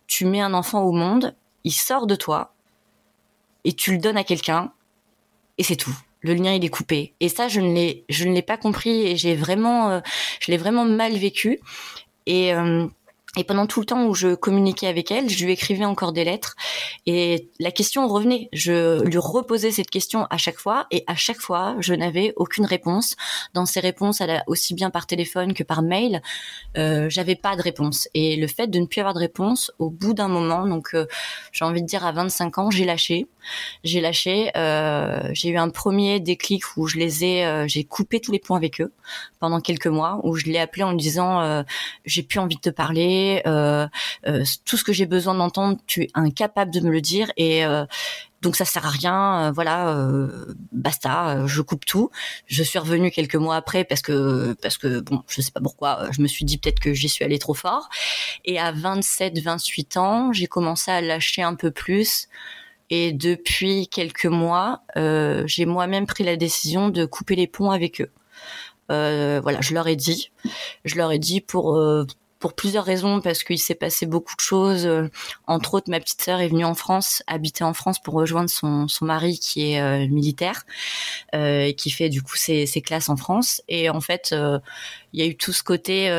[0.06, 1.34] tu mets un enfant au monde,
[1.64, 2.54] il sort de toi
[3.64, 4.72] et tu le donnes à quelqu'un
[5.58, 5.94] et c'est tout.
[6.20, 7.14] Le lien il est coupé.
[7.20, 10.00] Et ça je ne l'ai je ne l'ai pas compris et j'ai vraiment euh,
[10.40, 11.60] je l'ai vraiment mal vécu
[12.26, 12.86] et euh,
[13.36, 16.24] et pendant tout le temps où je communiquais avec elle, je lui écrivais encore des
[16.24, 16.56] lettres.
[17.04, 18.48] Et la question revenait.
[18.52, 20.86] Je lui reposais cette question à chaque fois.
[20.90, 23.14] Et à chaque fois, je n'avais aucune réponse.
[23.54, 26.22] Dans ces réponses, elle a aussi bien par téléphone que par mail,
[26.78, 28.08] euh, j'avais pas de réponse.
[28.14, 31.06] Et le fait de ne plus avoir de réponse, au bout d'un moment, donc euh,
[31.52, 33.26] j'ai envie de dire à 25 ans, j'ai lâché.
[33.84, 34.50] J'ai lâché.
[34.56, 38.38] Euh, j'ai eu un premier déclic où je les ai, euh, j'ai coupé tous les
[38.38, 38.92] points avec eux
[39.38, 41.62] pendant quelques mois, où je l'ai appelé en lui disant, euh,
[42.04, 43.86] j'ai plus envie de te parler euh,
[44.26, 47.64] euh, tout ce que j'ai besoin d'entendre, tu es incapable de me le dire et
[47.64, 47.84] euh,
[48.42, 49.96] donc ça sert à rien, voilà,
[50.70, 52.10] basta, je coupe tout.
[52.46, 56.08] Je suis revenue quelques mois après parce que parce que bon, je sais pas pourquoi,
[56.12, 57.88] je me suis dit peut-être que j'y suis allée trop fort.
[58.44, 62.28] Et à 27, 28 ans, j'ai commencé à lâcher un peu plus
[62.90, 68.10] Et depuis quelques mois, j'ai moi-même pris la décision de couper les ponts avec eux.
[68.88, 70.30] voilà, je leur ai dit,
[70.84, 71.76] je leur ai dit pour
[72.38, 74.86] pour plusieurs raisons, parce qu'il s'est passé beaucoup de choses.
[74.86, 75.08] Euh,
[75.46, 78.88] entre autres, ma petite sœur est venue en France, habiter en France pour rejoindre son,
[78.88, 80.64] son mari qui est euh, militaire,
[81.34, 83.62] euh, et qui fait du coup ses, ses, classes en France.
[83.68, 84.34] Et en fait,
[85.12, 86.10] il y a eu tout ce côté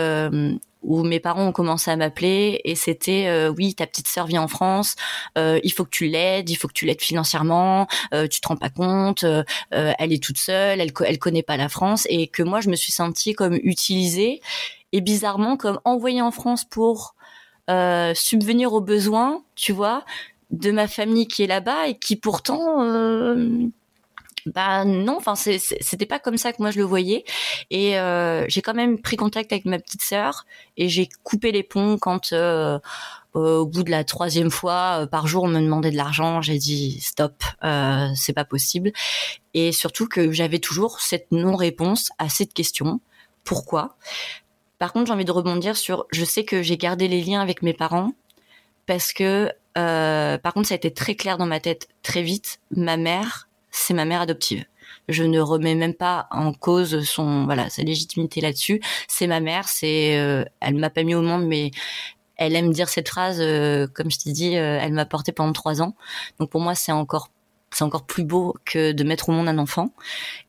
[0.83, 4.47] où mes parents ont commencé à m'appeler et c'était oui ta petite sœur vient en
[4.47, 4.95] France
[5.35, 7.87] il faut que tu l'aides il faut que tu l'aides financièrement
[8.29, 9.25] tu te rends pas compte
[9.71, 12.75] elle est toute seule elle elle connaît pas la France et que moi je me
[12.75, 14.41] suis sentie comme utilisée
[14.93, 17.15] et bizarrement comme envoyé en France pour
[17.69, 20.05] euh, subvenir aux besoins, tu vois,
[20.51, 23.67] de ma famille qui est là-bas et qui pourtant euh,
[24.45, 27.25] bah non, enfin c'était pas comme ça que moi je le voyais.
[27.69, 30.45] Et euh, j'ai quand même pris contact avec ma petite sœur
[30.77, 32.79] et j'ai coupé les ponts quand euh,
[33.33, 36.41] au bout de la troisième fois par jour on me demandait de l'argent.
[36.41, 37.43] J'ai dit stop,
[38.15, 38.93] c'est pas possible.
[39.53, 43.01] Et surtout que j'avais toujours cette non-réponse à cette question.
[43.43, 43.97] Pourquoi?
[44.79, 47.61] Par contre, j'ai envie de rebondir sur, je sais que j'ai gardé les liens avec
[47.61, 48.11] mes parents
[48.85, 52.59] parce que, euh, par contre, ça a été très clair dans ma tête très vite.
[52.71, 54.65] Ma mère, c'est ma mère adoptive.
[55.09, 58.81] Je ne remets même pas en cause son, voilà, sa légitimité là-dessus.
[59.07, 61.71] C'est ma mère, c'est, euh, elle m'a pas mis au monde, mais
[62.37, 65.53] elle aime dire cette phrase, euh, comme je t'ai dit, euh, elle m'a porté pendant
[65.53, 65.95] trois ans.
[66.39, 67.31] Donc pour moi, c'est encore
[67.71, 69.93] c'est encore plus beau que de mettre au monde un enfant.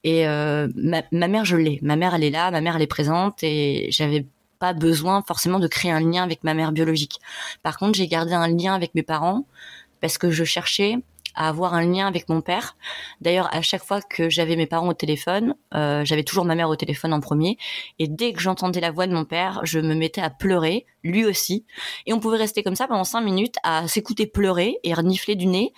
[0.04, 1.78] Et euh, ma, mère, je l'ai.
[1.82, 4.26] Ma mère, elle est là, ma mère, elle est présente, et j'avais
[4.58, 7.20] pas besoin forcément de créer un lien avec ma mère biologique.
[7.62, 9.46] Par contre, j'ai gardé un lien avec mes parents
[10.00, 10.96] parce que je cherchais
[11.38, 12.76] à avoir un lien avec mon père.
[13.20, 16.68] D'ailleurs, à chaque fois que j'avais mes parents au téléphone, euh, j'avais toujours ma mère
[16.68, 17.56] au téléphone en premier.
[18.00, 21.24] Et dès que j'entendais la voix de mon père, je me mettais à pleurer, lui
[21.24, 21.64] aussi.
[22.06, 25.46] Et on pouvait rester comme ça pendant cinq minutes à s'écouter pleurer et renifler du
[25.46, 25.72] nez,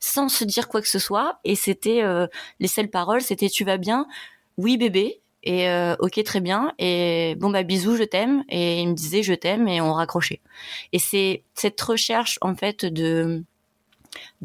[0.00, 1.38] sans se dire quoi que ce soit.
[1.44, 2.26] Et c'était euh,
[2.58, 4.06] les seules paroles, c'était tu vas bien,
[4.56, 5.20] oui bébé.
[5.44, 9.24] Et euh, ok très bien et bon bah bisous je t'aime et il me disait
[9.24, 10.40] je t'aime et on raccrochait
[10.92, 13.44] et c'est cette recherche en fait de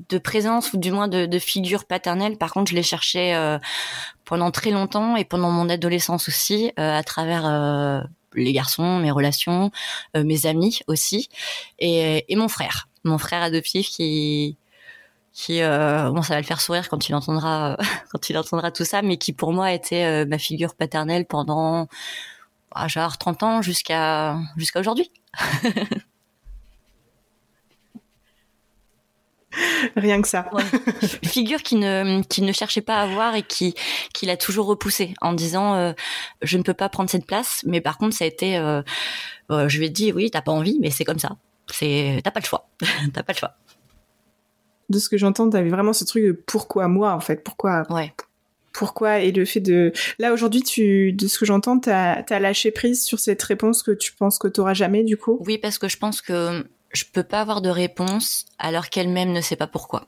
[0.09, 2.37] de présence ou du moins de, de figure paternelle.
[2.37, 3.57] Par contre, je l'ai cherché euh,
[4.25, 8.01] pendant très longtemps et pendant mon adolescence aussi, euh, à travers euh,
[8.33, 9.71] les garçons, mes relations,
[10.15, 11.29] mes amis aussi,
[11.79, 14.57] et, mon frère, mon frère adoptif qui
[15.33, 17.77] qui bon ça va le faire sourire quand il entendra
[18.11, 21.87] quand il entendra tout ça mais qui pour moi était ma figure paternelle pendant
[22.71, 25.11] ah, genre 30 ans jusqu'à jusqu'à aujourd'hui
[29.95, 30.49] Rien que ça.
[31.23, 33.75] Figure qui ne qui ne cherchait pas à avoir et qui
[34.13, 35.93] qui l'a toujours repoussé en disant euh,
[36.41, 37.61] je ne peux pas prendre cette place.
[37.65, 38.81] Mais par contre, ça a été, euh,
[39.51, 41.37] euh, je lui ai dit oui, t'as pas envie, mais c'est comme ça.
[41.71, 42.69] C'est t'as pas le choix.
[43.13, 43.53] t'as pas le choix.
[44.89, 47.83] De ce que j'entends, t'avais vraiment ce truc de pourquoi moi en fait, pourquoi.
[47.89, 48.13] Ouais.
[48.73, 52.69] Pourquoi et le fait de là aujourd'hui tu de ce que j'entends t'as as lâché
[52.69, 55.39] prise sur cette réponse que tu penses que t'auras jamais du coup?
[55.47, 56.63] Oui parce que je pense que
[56.97, 60.07] je peux pas avoir de réponse alors qu'elle-même ne sait pas pourquoi.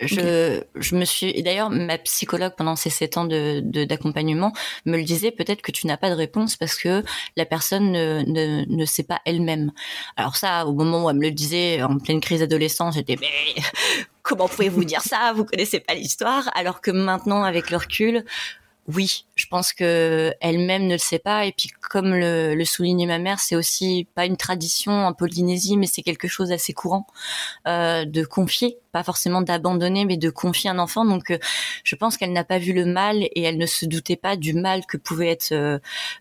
[0.00, 4.52] Je, je me suis, d'ailleurs, ma psychologue pendant ces sept ans de, d'accompagnement
[4.84, 7.04] me le disait, peut-être que tu n'as pas de réponse parce que
[7.36, 9.70] la personne ne, ne, ne sait pas elle-même.
[10.16, 13.62] Alors ça, au moment où elle me le disait, en pleine crise adolescente, j'étais, mais
[14.22, 15.32] comment pouvez-vous dire ça?
[15.36, 16.50] Vous connaissez pas l'histoire?
[16.56, 18.24] Alors que maintenant, avec le recul,
[18.88, 21.46] oui, je pense que elle-même ne le sait pas.
[21.46, 25.76] Et puis, comme le, le soulignait ma mère, c'est aussi pas une tradition en Polynésie,
[25.76, 27.08] mais c'est quelque chose d'assez courant
[27.66, 31.04] euh, de confier pas forcément d'abandonner, mais de confier un enfant.
[31.04, 31.38] Donc, euh,
[31.82, 34.52] je pense qu'elle n'a pas vu le mal et elle ne se doutait pas du
[34.52, 35.78] mal que pouvait être euh,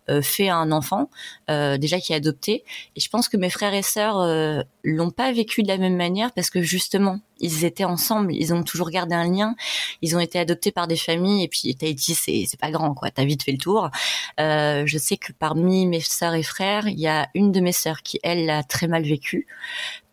[0.10, 1.10] euh, fait à un enfant
[1.50, 2.64] déjà qui est adopté.
[2.96, 6.32] Et je pense que mes frères et sœurs l'ont pas vécu de la même manière
[6.32, 9.56] parce que justement, ils étaient ensemble, ils ont toujours gardé un lien,
[10.02, 13.26] ils ont été adoptés par des familles et puis Tahiti c'est pas grand quoi, t'as
[13.26, 13.89] vite fait le tour.
[14.38, 18.01] je sais que parmi mes sœurs et frères, il y a une de mes sœurs
[18.01, 19.47] qui elle l'a très mal vécu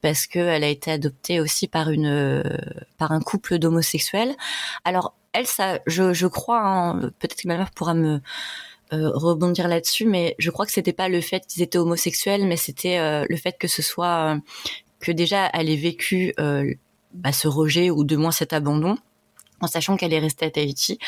[0.01, 2.43] parce qu'elle a été adoptée aussi par une
[2.99, 4.35] par un couple d'homosexuels.
[4.85, 8.21] Alors elle, ça, je, je crois, hein, peut-être que ma mère pourra me
[8.93, 12.57] euh, rebondir là-dessus, mais je crois que c'était pas le fait qu'ils étaient homosexuels, mais
[12.57, 14.39] c'était euh, le fait que ce soit euh,
[15.01, 16.35] que déjà elle ait vécu
[17.15, 18.97] bah, ce rejet ou de moins cet abandon
[19.61, 20.99] en sachant qu'elle est restée à Tahiti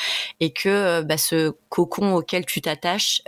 [0.40, 3.22] et que bah, ce cocon auquel tu t'attaches,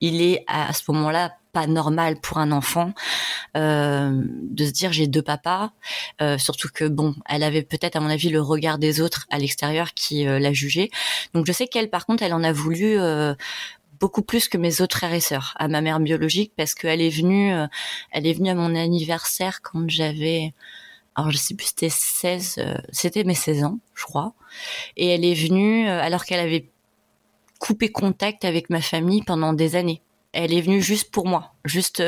[0.00, 2.92] il est à ce moment-là pas normal pour un enfant
[3.56, 5.70] euh, de se dire j'ai deux papas,
[6.20, 9.38] euh, surtout que bon, elle avait peut-être à mon avis le regard des autres à
[9.38, 10.90] l'extérieur qui euh, l'a jugée.
[11.34, 12.98] Donc je sais qu'elle par contre elle en a voulu
[14.00, 17.10] beaucoup plus que mes autres frères et sœurs à ma mère biologique parce qu'elle est
[17.10, 17.52] venue
[18.12, 20.54] elle est venue à mon anniversaire quand j'avais
[21.18, 22.60] alors je sais plus, c'était 16,
[22.92, 24.34] c'était mes 16 ans, je crois.
[24.96, 26.70] Et elle est venue alors qu'elle avait
[27.58, 30.00] coupé contact avec ma famille pendant des années.
[30.32, 32.02] Elle est venue juste pour moi, juste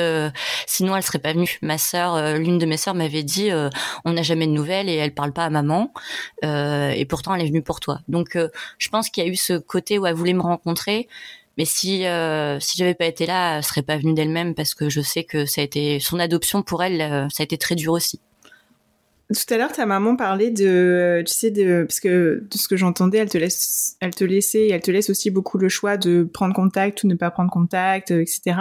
[0.67, 1.59] sinon elle serait pas venue.
[1.61, 3.51] Ma sœur, l'une de mes sœurs m'avait dit
[4.05, 5.93] on n'a jamais de nouvelles et elle parle pas à maman
[6.43, 8.01] et pourtant elle est venue pour toi.
[8.07, 8.39] Donc
[8.79, 11.09] je pense qu'il y a eu ce côté où elle voulait me rencontrer,
[11.61, 14.89] mais si euh, si j'avais pas été là, elle serait pas venue d'elle-même parce que
[14.89, 17.75] je sais que ça a été son adoption pour elle, euh, ça a été très
[17.75, 18.21] dur aussi.
[19.33, 22.77] Tout à l'heure, ta maman parlait de, tu sais, de, parce que de ce que
[22.77, 26.25] j'entendais, elle te laisse, elle te laissait, elle te laisse aussi beaucoup le choix de
[26.25, 28.57] prendre contact ou ne pas prendre contact, euh, etc.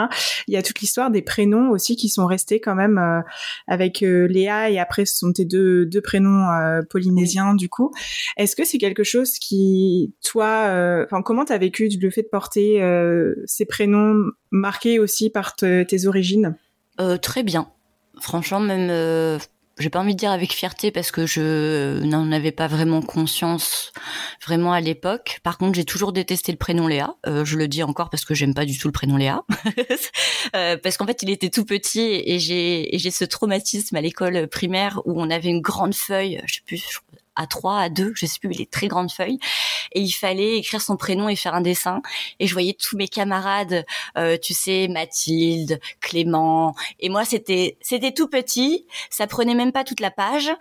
[0.47, 3.21] Il y a toute l'histoire des prénoms aussi qui sont restés quand même euh,
[3.65, 6.45] avec euh, Léa et après ce sont tes deux, deux prénoms
[6.89, 7.91] polynésiens du coup.
[8.37, 12.81] Est-ce que c'est quelque chose qui, toi, enfin, comment t'as vécu le fait de porter
[13.45, 16.55] ces prénoms marqués aussi par tes origines?
[17.21, 17.71] Très bien.
[18.19, 19.39] Franchement, même
[19.79, 23.91] j'ai pas envie de dire avec fierté parce que je n'en avais pas vraiment conscience
[24.45, 25.39] vraiment à l'époque.
[25.43, 27.15] Par contre, j'ai toujours détesté le prénom Léa.
[27.25, 29.43] Euh, je le dis encore parce que j'aime pas du tout le prénom Léa.
[30.55, 34.47] euh, parce qu'en fait, il était tout petit et j'ai j'ai ce traumatisme à l'école
[34.47, 36.99] primaire où on avait une grande feuille, je sais plus,
[37.39, 39.39] à trois, à deux, je sais plus, les très grandes feuilles.
[39.93, 42.01] Et il fallait écrire son prénom et faire un dessin.
[42.39, 43.85] Et je voyais tous mes camarades,
[44.17, 46.75] euh, tu sais, Mathilde, Clément.
[46.99, 48.85] Et moi, c'était, c'était tout petit.
[49.09, 50.51] Ça prenait même pas toute la page.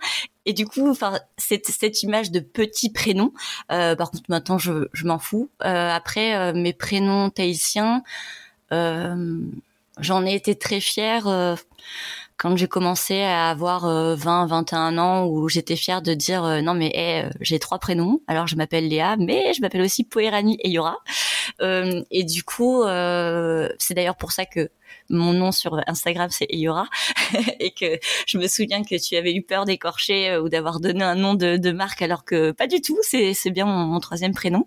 [0.45, 3.33] Et du coup, enfin, cette, cette image de petit prénom.
[3.71, 5.49] Euh, par contre, maintenant, je, je m'en fous.
[5.63, 8.03] Euh, après, euh, mes prénoms tahitiens,
[8.71, 9.41] euh,
[9.99, 11.27] j'en ai été très fière
[12.39, 13.81] quand j'ai commencé à avoir
[14.15, 17.79] 20, euh, 21 ans, où j'étais fière de dire euh, non mais euh, j'ai trois
[17.79, 20.97] prénoms, alors je m'appelle Léa, mais je m'appelle aussi Poérani et Yora.
[21.61, 22.83] et du coup,
[23.77, 24.69] c'est d'ailleurs pour ça que
[25.09, 26.87] mon nom sur Instagram c'est Eyora
[27.59, 31.15] et que je me souviens que tu avais eu peur d'écorcher ou d'avoir donné un
[31.15, 34.65] nom de, marque alors que pas du tout, c'est bien mon, troisième prénom.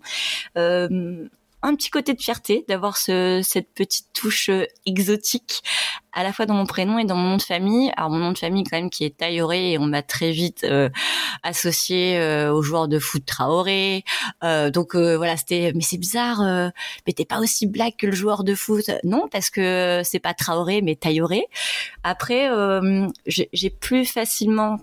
[0.57, 1.27] Euh,
[1.63, 5.63] un petit côté de fierté d'avoir ce, cette petite touche euh, exotique
[6.11, 7.91] à la fois dans mon prénom et dans mon nom de famille.
[7.95, 10.65] Alors mon nom de famille quand même qui est Tayoré et on m'a très vite
[10.65, 10.89] euh,
[11.41, 14.03] associé euh, au joueur de foot Traoré.
[14.41, 16.41] donc voilà, c'était mais c'est bizarre,
[17.07, 18.91] mais t'es pas aussi black que le joueur de foot.
[19.03, 21.47] Non, parce que c'est pas Traoré mais Tayoré.
[22.03, 22.49] Après,
[23.25, 24.77] j'ai plus facilement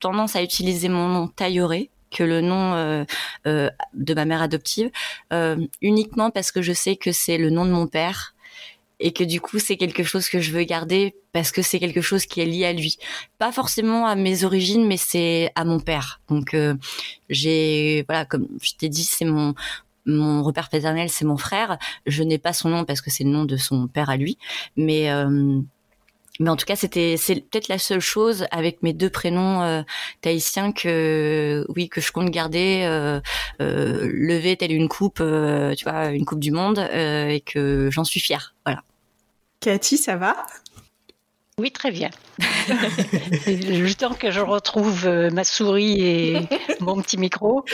[0.00, 3.04] tendance à utiliser mon nom Tayoré que le nom euh,
[3.46, 4.90] euh, de ma mère adoptive,
[5.32, 8.34] euh, uniquement parce que je sais que c'est le nom de mon père
[9.00, 12.00] et que du coup c'est quelque chose que je veux garder parce que c'est quelque
[12.00, 12.96] chose qui est lié à lui.
[13.38, 16.20] Pas forcément à mes origines, mais c'est à mon père.
[16.28, 16.56] Donc
[17.28, 19.54] j'ai voilà, comme je t'ai dit, c'est mon
[20.06, 21.78] mon repère paternel, c'est mon frère.
[22.06, 24.38] Je n'ai pas son nom parce que c'est le nom de son père à lui,
[24.76, 25.10] mais
[26.40, 29.82] mais en tout cas, c'était c'est peut-être la seule chose avec mes deux prénoms euh,
[30.20, 33.20] tahitiens que oui que je compte garder euh,
[33.60, 37.88] euh, lever telle une coupe, euh, tu vois, une coupe du monde euh, et que
[37.92, 38.54] j'en suis fière.
[38.64, 38.82] Voilà.
[39.60, 40.44] Cathy, ça va?
[41.56, 42.10] Oui, très bien.
[43.46, 46.40] Le temps que je retrouve ma souris et
[46.80, 47.64] mon petit micro.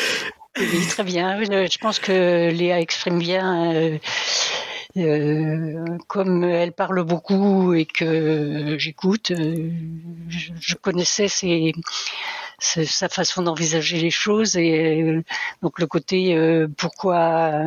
[0.59, 1.43] Oui, très bien.
[1.43, 3.99] Je pense que Léa exprime bien euh,
[6.09, 9.71] comme elle parle beaucoup et que j'écoute, euh,
[10.29, 11.73] je, connaissais ses,
[12.59, 15.23] sa façon d'envisager les choses et euh,
[15.63, 16.37] donc le côté
[16.77, 17.63] pourquoi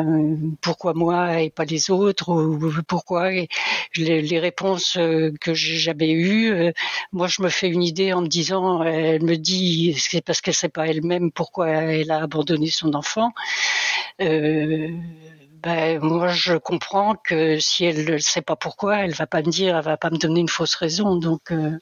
[0.61, 3.47] pourquoi moi et pas les autres ou pourquoi les,
[3.95, 6.73] les, réponses que j'ai jamais eues
[7.11, 10.53] moi je me fais une idée en me disant elle me dit c'est parce qu'elle
[10.53, 13.31] sait pas elle-même pourquoi elle a abandonné son enfant.
[14.21, 14.89] Euh,
[15.63, 19.49] ben, moi je comprends que si elle ne sait pas pourquoi, elle va pas me
[19.49, 21.15] dire, elle va pas me donner une fausse raison.
[21.15, 21.77] Donc euh,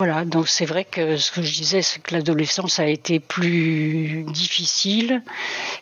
[0.00, 4.24] voilà, donc c'est vrai que ce que je disais, c'est que l'adolescence a été plus
[4.28, 5.22] difficile,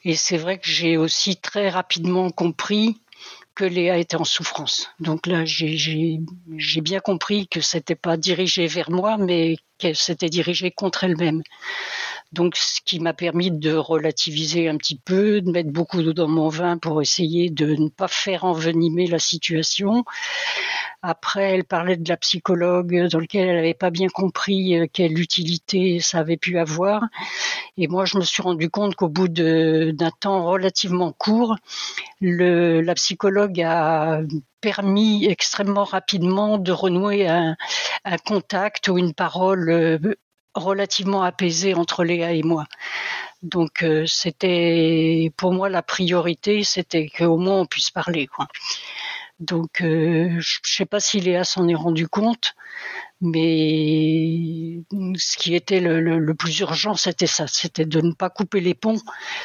[0.04, 3.00] et c'est vrai que j'ai aussi très rapidement compris
[3.54, 4.90] que Léa était en souffrance.
[4.98, 6.20] Donc là, j'ai
[6.80, 11.42] bien compris que c'était pas dirigé vers moi, mais qu'elle s'était dirigée contre elle-même.
[12.32, 16.28] Donc, ce qui m'a permis de relativiser un petit peu, de mettre beaucoup d'eau dans
[16.28, 20.04] mon vin pour essayer de ne pas faire envenimer la situation.
[21.00, 25.18] Après, elle parlait de la psychologue dans lequel elle n'avait pas bien compris euh, quelle
[25.18, 27.04] utilité ça avait pu avoir.
[27.76, 31.56] Et moi, je me suis rendu compte qu'au bout d'un temps relativement court,
[32.20, 34.20] la psychologue a
[34.60, 37.56] permis extrêmement rapidement de renouer un,
[38.04, 39.98] un contact ou une parole euh,
[40.54, 42.66] relativement apaisé entre Léa et moi.
[43.42, 48.26] Donc euh, c'était pour moi la priorité, c'était qu'au moins on puisse parler.
[48.26, 48.48] Quoi.
[49.40, 52.54] Donc euh, je sais pas si Léa s'en est rendu compte,
[53.20, 54.80] Mais
[55.16, 59.00] ce qui était le, plus urgent, c'était ça, c'était de ne pas couper les ponts.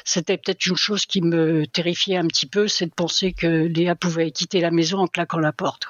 [0.06, 3.96] C'était peut-être une chose qui me terrifiait un petit peu, c'est de penser que Léa
[3.96, 5.88] pouvait quitter la maison en claquant la porte.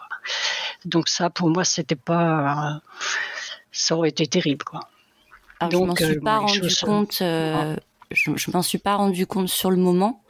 [0.86, 2.82] Donc ça, pour moi, c'était pas,
[3.72, 4.82] ça aurait été terrible, quoi.
[5.62, 7.22] Donc, je m'en suis pas rendu compte.
[7.22, 7.76] Euh,
[8.12, 10.24] je, m'en suis pas rendu compte sur le moment.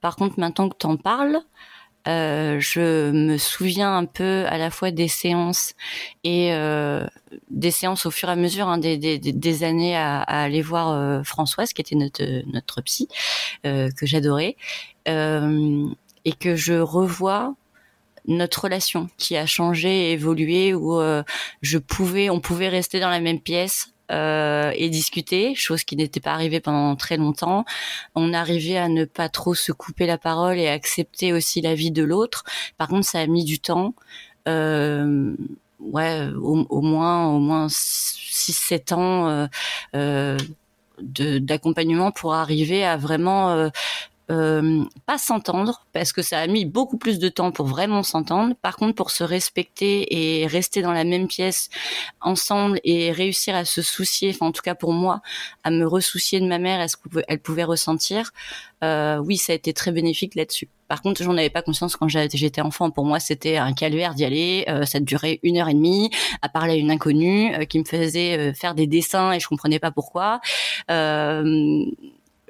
[0.00, 1.40] Par contre, maintenant que tu en parles,
[2.06, 5.72] euh, je me souviens un peu à la fois des séances
[6.22, 7.06] et euh,
[7.48, 10.60] des séances au fur et à mesure hein, des, des, des, années à, à aller
[10.60, 13.08] voir euh, Françoise, qui était notre, notre psy,
[13.64, 14.56] euh, que j'adorais,
[15.08, 15.86] euh,
[16.26, 17.54] et que je revois
[18.26, 20.98] notre relation qui a changé, évolué, où
[21.60, 26.20] je pouvais, on pouvait rester dans la même pièce euh, et discuter, chose qui n'était
[26.20, 27.64] pas arrivée pendant très longtemps.
[28.14, 31.90] On arrivait à ne pas trop se couper la parole et accepter aussi la vie
[31.90, 32.44] de l'autre.
[32.76, 33.94] Par contre, ça a mis du temps.
[34.46, 35.34] Euh,
[35.80, 39.46] ouais, au, moins, au moins 6-7 ans euh,
[39.94, 40.36] euh
[41.00, 43.68] d'accompagnement pour arriver à vraiment
[44.30, 48.02] euh, euh, pas s'entendre parce que ça a mis beaucoup plus de temps pour vraiment
[48.02, 48.54] s'entendre.
[48.62, 51.70] Par contre, pour se respecter et rester dans la même pièce
[52.20, 55.20] ensemble et réussir à se soucier, enfin en tout cas pour moi,
[55.62, 58.32] à me ressoucier de ma mère, est-ce qu'elle pouvait ressentir
[58.82, 60.68] euh, Oui, ça a été très bénéfique là-dessus.
[60.88, 62.90] Par contre, j'en avais pas conscience quand j'étais enfant.
[62.90, 64.64] Pour moi, c'était un calvaire d'y aller.
[64.68, 66.10] Euh, ça durait une heure et demie
[66.42, 69.48] à parler à une inconnue euh, qui me faisait euh, faire des dessins et je
[69.48, 70.40] comprenais pas pourquoi.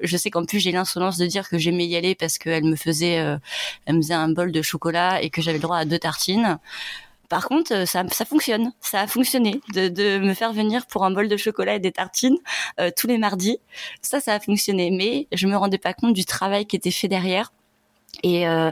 [0.03, 2.65] Euh, je sais qu'en plus j'ai l'insolence de dire que j'aimais y aller parce qu'elle
[2.65, 3.39] me faisait, euh,
[3.87, 6.59] elle me faisait un bol de chocolat et que j'avais le droit à deux tartines.
[7.29, 11.05] Par contre, euh, ça, ça fonctionne, ça a fonctionné de, de, me faire venir pour
[11.05, 12.37] un bol de chocolat et des tartines
[12.81, 13.59] euh, tous les mardis.
[14.03, 17.09] Ça, ça a fonctionné, mais je me rendais pas compte du travail qui était fait
[17.09, 17.53] derrière
[18.23, 18.71] et euh,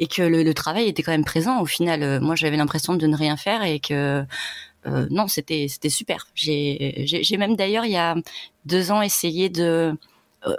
[0.00, 1.60] et que le, le, travail était quand même présent.
[1.60, 4.24] Au final, moi, j'avais l'impression de ne rien faire et que
[5.10, 6.26] non, c'était super.
[6.34, 8.16] J'ai même d'ailleurs il y a
[8.64, 9.92] deux ans essayé de euh,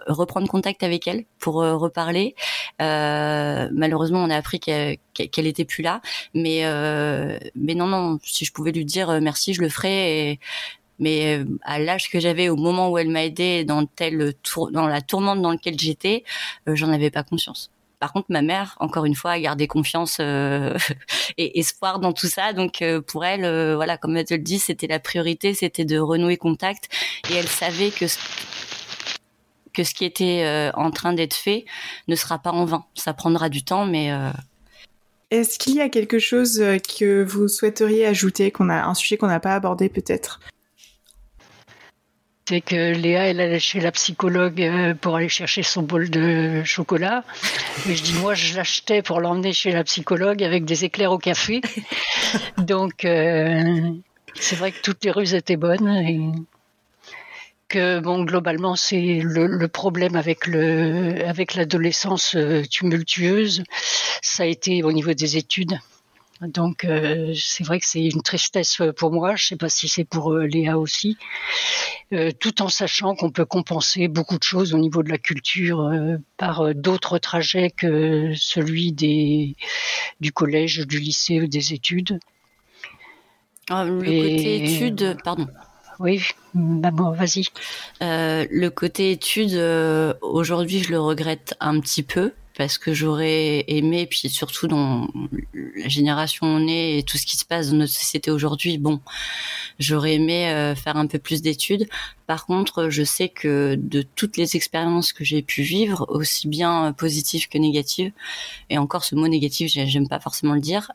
[0.07, 2.35] reprendre contact avec elle pour euh, reparler.
[2.81, 4.97] Euh, malheureusement, on a appris qu'elle
[5.47, 6.01] était plus là,
[6.33, 6.63] mais
[7.75, 10.39] non non, si je pouvais lui dire merci, je le ferais.
[10.99, 13.85] mais à l'âge que j'avais au moment où elle m'a aidé dans
[14.71, 16.23] dans la tourmente dans laquelle j'étais,
[16.67, 17.71] j'en avais pas conscience.
[17.99, 20.19] Par contre, ma mère, encore une fois, a gardé confiance
[21.37, 22.53] et espoir dans tout ça.
[22.53, 26.37] Donc, pour elle, voilà, comme elle te le dit, c'était la priorité, c'était de renouer
[26.37, 26.89] contact.
[27.31, 28.05] Et elle savait que
[29.75, 31.65] que ce qui était euh, en train d'être fait
[32.07, 32.85] ne sera pas en vain.
[32.95, 34.31] Ça prendra du temps, mais euh,
[35.29, 39.17] est-ce qu'il y a quelque chose euh, que vous souhaiteriez ajouter, qu'on a un sujet
[39.17, 40.39] qu'on n'a pas abordé peut-être?
[42.47, 44.63] C'est que Léa, elle allait chez la psychologue
[45.01, 47.23] pour aller chercher son bol de chocolat.
[47.87, 51.17] Mais je dis, moi, je l'achetais pour l'emmener chez la psychologue avec des éclairs au
[51.17, 51.61] café.
[52.59, 55.87] Donc, c'est vrai que toutes les rues étaient bonnes.
[55.87, 56.19] Et
[57.67, 63.63] que bon globalement c'est le, problème avec le avec l'adolescence euh, tumultueuse.
[64.21, 65.77] Ça a été au niveau des études.
[66.41, 69.35] Donc euh, c'est vrai que c'est une tristesse pour moi.
[69.35, 71.17] Je sais pas si c'est pour euh, Léa aussi.
[72.39, 75.91] Tout en sachant qu'on peut compenser beaucoup de choses au niveau de la culture
[76.37, 79.55] par d'autres trajets que celui des
[80.21, 82.19] du collège du lycée ou des études.
[83.71, 85.47] Ah, le côté études pardon
[85.99, 86.21] oui,
[86.53, 87.45] bah bon, vas-y.
[88.01, 93.65] Euh, le côté études, euh, aujourd'hui, je le regrette un petit peu parce que j'aurais
[93.67, 95.09] aimé, puis surtout dans
[95.53, 98.77] la génération où on est et tout ce qui se passe dans notre société aujourd'hui,
[98.77, 99.01] bon,
[99.77, 101.87] j'aurais aimé euh, faire un peu plus d'études.
[102.27, 106.93] Par contre, je sais que de toutes les expériences que j'ai pu vivre, aussi bien
[106.93, 108.13] positives que négatives,
[108.69, 110.91] et encore ce mot négatif, j'aime pas forcément le dire,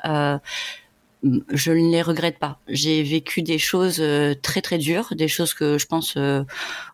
[1.23, 2.59] je ne les regrette pas.
[2.69, 6.45] J'ai vécu des choses euh, très très dures, des choses que je pense euh,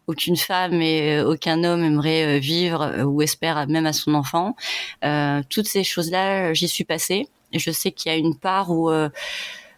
[0.07, 4.57] aucune femme et euh, aucun homme aimerait vivre ou espère même à son enfant.
[5.49, 7.29] toutes ces choses-là, j'y suis passée.
[7.53, 8.91] Je sais qu'il y a une part où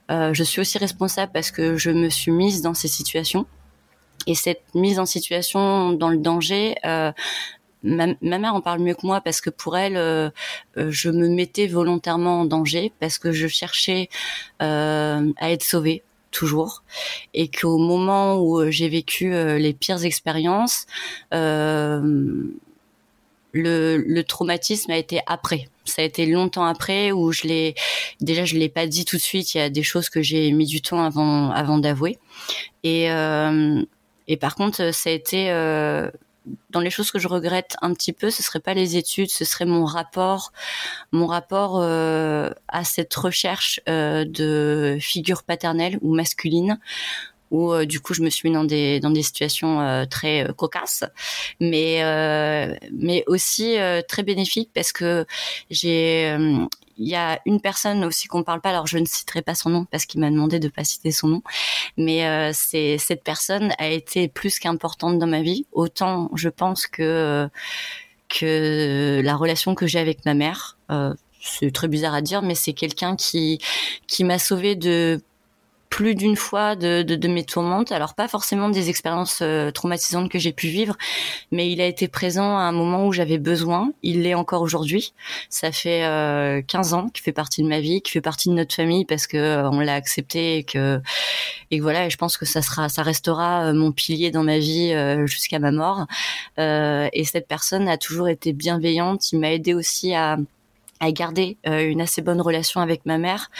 [0.09, 3.47] je suis aussi responsable parce que je me suis mise dans ces situations.
[4.27, 6.75] Et cette mise en situation dans le danger,
[7.83, 10.31] ma, mère en parle mieux que moi parce que pour elle, euh,
[10.77, 14.09] euh, je me mettais volontairement en danger parce que je cherchais
[14.63, 16.83] euh, à être sauvée toujours
[17.35, 20.87] et qu'au moment où j'ai vécu les pires expériences,
[21.33, 22.53] le,
[23.55, 25.69] le, traumatisme a été après.
[25.87, 27.75] Ça a été longtemps après où je l'ai
[28.21, 29.55] déjà je l'ai pas dit tout de suite.
[29.55, 32.19] Il y a des choses que j'ai mis du temps avant avant d'avouer
[32.85, 35.51] et et par contre ça a été
[36.71, 39.45] dans les choses que je regrette un petit peu, ce serait pas les études, ce
[39.45, 40.53] serait mon rapport,
[41.13, 46.79] mon rapport à cette recherche de figure paternelle ou masculine
[47.51, 50.49] où euh, du coup je me suis mis dans des dans des situations euh, très
[50.49, 51.05] euh, cocasses,
[51.61, 52.03] mais
[52.93, 53.77] mais aussi
[54.09, 55.27] très bénéfiques parce que
[55.71, 56.37] j'ai
[56.99, 59.71] y a une personne aussi qu'on ne parle pas, alors je ne citerai pas son
[59.71, 61.43] nom parce qu'il m'a demandé de pas citer son nom,
[61.97, 65.67] mais c'est cette personne a été plus qu'importante dans ma vie.
[65.73, 67.49] Autant je pense que
[68.43, 70.79] la relation que j'ai avec ma mère,
[71.41, 73.59] c'est très bizarre à dire, mais c'est quelqu'un qui
[74.07, 75.21] qui m'a sauvé de
[75.91, 77.93] plus d'une fois de, de, de, mes tourmentes.
[77.93, 80.97] Alors pas forcément des expériences euh, traumatisantes que j'ai pu vivre,
[81.51, 83.93] mais il a été présent à un moment où j'avais besoin.
[84.03, 85.15] Il l'est encore aujourd'hui.
[85.49, 88.55] Ça fait euh, 15 ans qu'il fait partie de ma vie, qu'il fait partie de
[88.55, 91.01] notre famille parce que euh, on l'a accepté et que
[91.71, 92.07] et voilà.
[92.07, 94.95] Et je pense que ça sera, ça restera euh, mon pilier dans ma vie
[95.27, 96.07] jusqu'à ma mort.
[96.59, 99.33] et cette personne a toujours été bienveillante.
[99.33, 100.37] Il m'a aidé aussi à
[101.01, 103.51] à garder euh, une assez bonne relation avec ma mère.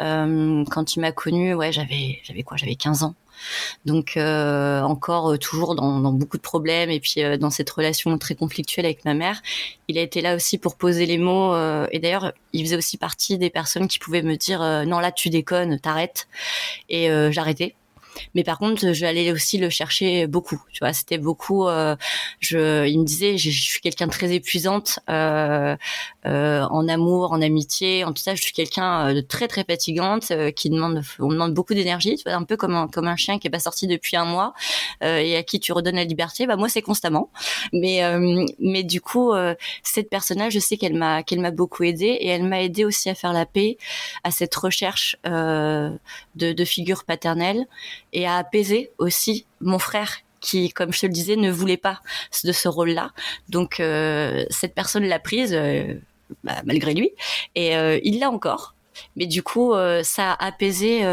[0.00, 3.14] Euh, quand il m'a connue, ouais, j'avais j'avais quoi J'avais 15 ans.
[3.84, 8.34] Donc euh, encore toujours dans, dans, beaucoup de problèmes et puis dans cette relation très
[8.34, 9.42] conflictuelle avec ma mère,
[9.88, 11.54] il a été là aussi pour poser les mots.
[11.90, 15.28] et d'ailleurs, il faisait aussi partie des personnes qui pouvaient me dire non là tu
[15.28, 16.28] déconnes, t'arrêtes.
[16.88, 17.74] Et j'arrêtais
[18.34, 20.62] mais par contre, j'allais aussi le chercher beaucoup.
[20.72, 21.66] Tu vois, c'était beaucoup.
[21.68, 21.96] Euh,
[22.40, 25.76] je, il me disait, je, suis quelqu'un de très épuisante euh, euh,
[26.26, 28.34] en amour, en amitié, en tout ça.
[28.34, 32.16] Je suis quelqu'un de très très fatigante qui demande, on demande beaucoup d'énergie.
[32.16, 34.24] Tu vois, un peu comme un comme un chien qui est pas sorti depuis un
[34.24, 34.54] mois
[35.02, 36.46] et à qui tu redonnes la liberté.
[36.46, 37.30] Bah moi, c'est constamment.
[37.72, 38.02] Mais
[38.58, 39.32] mais du coup,
[39.82, 43.08] cette personne-là, je sais qu'elle m'a qu'elle m'a beaucoup aidé et elle m'a aidé aussi
[43.08, 43.78] à faire la paix
[44.24, 45.98] à cette recherche de,
[46.34, 47.66] de figure paternelle
[48.12, 52.00] et à apaiser aussi mon frère qui, comme je te le disais, ne voulait pas
[52.44, 53.12] de ce rôle-là.
[53.48, 55.94] Donc euh, cette personne l'a prise euh,
[56.44, 57.10] bah, malgré lui
[57.54, 58.74] et euh, il l'a encore.
[59.14, 61.04] Mais du coup, ça a apaisé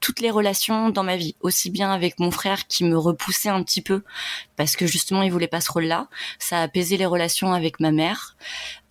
[0.00, 3.62] toutes les relations dans ma vie, aussi bien avec mon frère qui me repoussait un
[3.62, 4.02] petit peu
[4.56, 6.08] parce que justement il voulait pas ce rôle-là.
[6.38, 8.36] Ça a apaisé les relations avec ma mère.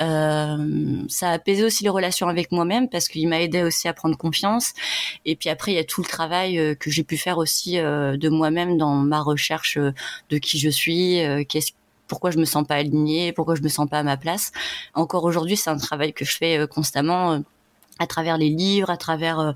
[0.01, 3.93] Euh, ça a apaisé aussi les relations avec moi-même parce qu'il m'a aidé aussi à
[3.93, 4.73] prendre confiance.
[5.25, 7.79] Et puis après il y a tout le travail euh, que j'ai pu faire aussi
[7.79, 11.71] euh, de moi-même dans ma recherche de qui je suis, qu'est-ce
[12.07, 14.51] pourquoi je me sens pas alignée, pourquoi je me sens pas à ma place.
[14.93, 17.41] Encore aujourd'hui, c'est un travail que je fais constamment
[17.99, 19.51] à travers les livres, à travers euh,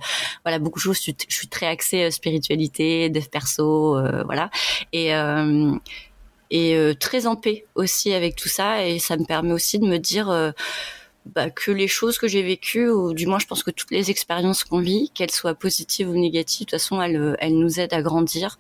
[0.46, 0.98] voilà beaucoup de choses.
[0.98, 4.50] Je suis, très axée euh, spiritualité, dev perso, euh, voilà,
[4.94, 5.12] et
[6.52, 8.84] et très en paix aussi avec tout ça.
[8.86, 10.54] Et ça me permet aussi de me dire
[11.28, 14.10] bah, que les choses que j'ai vécues, ou du moins je pense que toutes les
[14.10, 18.02] expériences qu'on vit, qu'elles soient positives ou négatives, de toute façon elles nous aident à
[18.02, 18.58] grandir.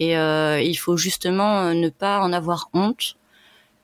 [0.00, 3.16] Et il faut justement ne pas en avoir honte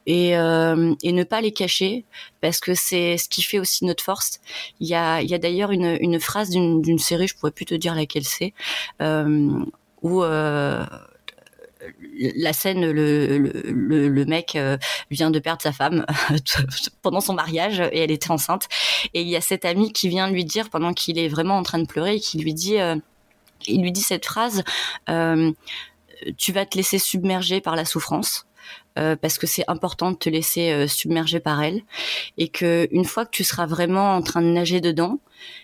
[0.06, 2.04] et, euh, et, ne pas les cacher
[2.40, 4.40] parce que c'est ce qui fait aussi notre force.
[4.80, 7.64] Il y a, il y a d'ailleurs une, une phrase d'une série, je pourrais plus
[7.64, 8.52] te dire laquelle c'est,
[9.00, 9.64] euh,
[10.02, 10.84] où euh,
[12.18, 14.76] la scène, le, le, le mec euh,
[15.10, 16.04] vient de perdre sa femme
[17.02, 18.68] pendant son mariage et elle était enceinte.
[19.14, 21.62] Et il y a cet ami qui vient lui dire pendant qu'il est vraiment en
[21.62, 22.96] train de pleurer, qui lui dit, euh,
[23.66, 24.62] il lui dit cette phrase.
[26.36, 28.46] Tu vas te laisser submerger par la souffrance.
[28.98, 31.82] Euh, parce que c'est important de te laisser euh, submerger par elle
[32.38, 35.18] et que une fois que tu seras vraiment en train de nager dedans,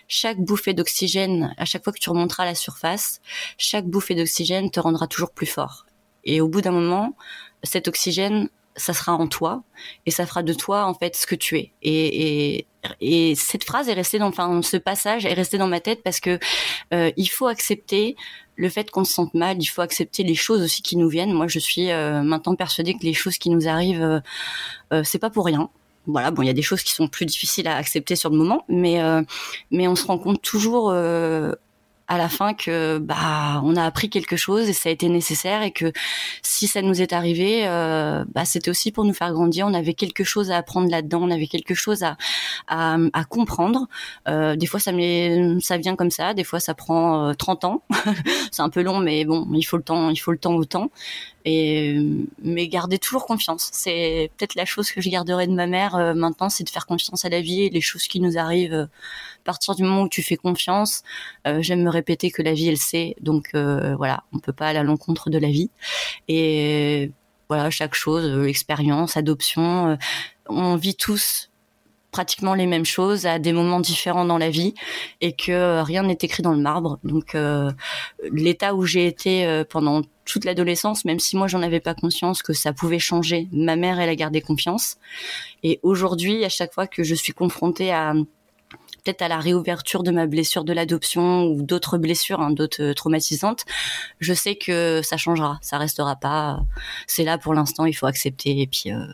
[0.07, 3.21] chaque bouffée d'oxygène, à chaque fois que tu remonteras à la surface,
[3.57, 5.85] chaque bouffée d'oxygène te rendra toujours plus fort.
[6.25, 7.15] Et au bout d'un moment,
[7.63, 9.63] cet oxygène, ça sera en toi
[10.05, 11.71] et ça fera de toi en fait ce que tu es.
[11.81, 12.67] Et, et,
[13.01, 16.19] et cette phrase est restée dans, enfin, ce passage est resté dans ma tête parce
[16.19, 16.39] que
[16.93, 18.15] euh, il faut accepter
[18.55, 21.33] le fait qu'on se sente mal, il faut accepter les choses aussi qui nous viennent.
[21.33, 24.19] Moi, je suis euh, maintenant persuadée que les choses qui nous arrivent, euh,
[24.93, 25.69] euh, c'est pas pour rien.
[26.05, 28.37] Voilà, bon, il y a des choses qui sont plus difficiles à accepter sur le
[28.37, 28.99] moment, mais
[29.69, 30.91] mais on se rend compte toujours
[32.11, 35.63] à la fin que bah on a appris quelque chose et ça a été nécessaire
[35.63, 35.93] et que
[36.41, 39.65] si ça nous est arrivé, euh, bah c'était aussi pour nous faire grandir.
[39.65, 42.17] On avait quelque chose à apprendre là-dedans, on avait quelque chose à
[42.67, 43.87] à, à comprendre.
[44.27, 44.91] Euh, des fois ça
[45.61, 47.83] ça vient comme ça, des fois ça prend euh, 30 ans.
[48.51, 50.65] c'est un peu long, mais bon, il faut le temps, il faut le temps au
[50.65, 50.91] temps.
[51.45, 51.97] Et
[52.43, 53.69] mais garder toujours confiance.
[53.71, 56.85] C'est peut-être la chose que je garderai de ma mère euh, maintenant, c'est de faire
[56.85, 58.89] confiance à la vie et les choses qui nous arrivent.
[59.41, 61.01] À partir du moment où tu fais confiance,
[61.47, 63.15] euh, j'aime me répéter que la vie, elle sait.
[63.21, 65.71] Donc euh, voilà, on peut pas aller à l'encontre de la vie.
[66.27, 67.11] Et
[67.49, 69.97] voilà, chaque chose, euh, expérience, adoption,
[70.47, 71.49] on vit tous
[72.11, 74.75] pratiquement les mêmes choses à des moments différents dans la vie
[75.21, 76.99] et que rien n'est écrit dans le marbre.
[77.03, 77.35] Donc
[78.31, 82.53] l'état où j'ai été pendant toute l'adolescence, même si moi j'en avais pas conscience que
[82.53, 84.97] ça pouvait changer, ma mère elle a gardé confiance.
[85.63, 88.13] Et aujourd'hui, à chaque fois que je suis confrontée à
[89.03, 92.93] peut-être à la réouverture de ma blessure de l'adoption ou d'autres blessures, hein, d'autres euh,
[92.93, 93.65] traumatisantes,
[94.19, 96.59] je sais que ça changera, ça restera pas.
[97.07, 99.05] C'est là pour l'instant, il faut accepter et puis euh,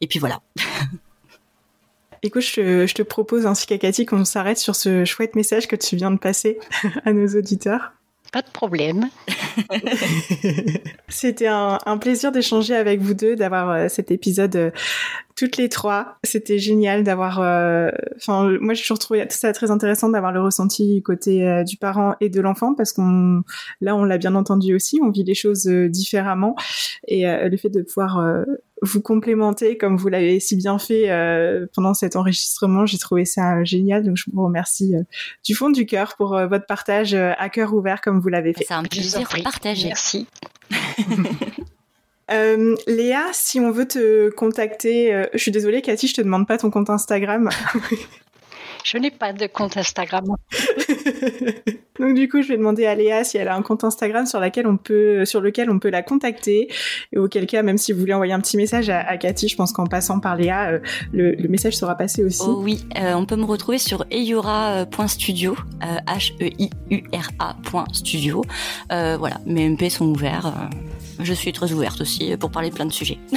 [0.00, 0.40] et puis voilà.
[2.22, 5.76] Écoute, je, je te propose ainsi qu'à Cathy qu'on s'arrête sur ce chouette message que
[5.76, 6.58] tu viens de passer
[7.04, 7.92] à nos auditeurs.
[8.32, 9.08] Pas de problème.
[11.08, 14.70] C'était un, plaisir d'échanger avec vous deux, d'avoir euh, cet épisode euh,
[15.34, 16.18] toutes les trois.
[16.22, 17.40] C'était génial d'avoir.
[17.40, 22.14] Euh, enfin, moi, j'ai toujours trouvé ça très intéressant d'avoir le ressenti côté du parent
[22.20, 23.42] et de l'enfant parce qu'on,
[23.80, 26.54] là, on l'a bien entendu aussi, on vit les choses différemment
[27.08, 28.44] et le fait de pouvoir
[28.82, 32.86] vous complémenter comme vous l'avez si bien fait euh, pendant cet enregistrement.
[32.86, 35.02] J'ai trouvé ça génial, donc je vous remercie euh,
[35.44, 38.64] du fond du cœur pour euh, votre partage à cœur ouvert comme vous l'avez fait.
[38.66, 39.88] C'est un plaisir partagé.
[39.88, 40.26] Merci.
[42.86, 46.70] Léa, si on veut te contacter, je suis désolée Cathy, je te demande pas ton
[46.70, 47.50] compte Instagram.
[48.84, 50.36] Je n'ai pas de compte Instagram.
[52.00, 54.40] Donc du coup, je vais demander à Léa si elle a un compte Instagram sur,
[54.40, 56.68] laquelle on peut, sur lequel on peut la contacter.
[57.12, 59.72] Et auquel cas, même si vous voulez envoyer un petit message à, Cathy, je pense
[59.72, 60.78] qu'en passant par Léa, euh,
[61.12, 62.40] le, message sera passé aussi.
[62.46, 65.56] Oh oui, euh, on peut me retrouver sur eyura.studio,
[66.06, 68.42] H-E-I-U-R-A.studio.
[68.92, 70.70] Euh, voilà, mes MP sont ouverts.
[71.20, 73.18] je suis très ouverte aussi pour parler plein de sujets.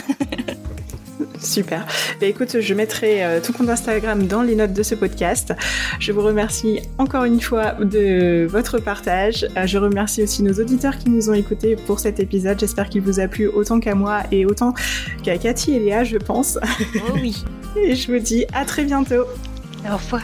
[1.43, 1.85] Super.
[2.19, 5.53] Bah, écoute, je mettrai euh, tout compte Instagram dans les notes de ce podcast.
[5.99, 9.45] Je vous remercie encore une fois de votre partage.
[9.57, 12.59] Euh, je remercie aussi nos auditeurs qui nous ont écoutés pour cet épisode.
[12.59, 14.73] J'espère qu'il vous a plu autant qu'à moi et autant
[15.23, 16.57] qu'à Cathy et Léa, je pense.
[16.95, 17.43] Oh oui.
[17.75, 19.25] et je vous dis à très bientôt.
[19.85, 20.23] Au revoir.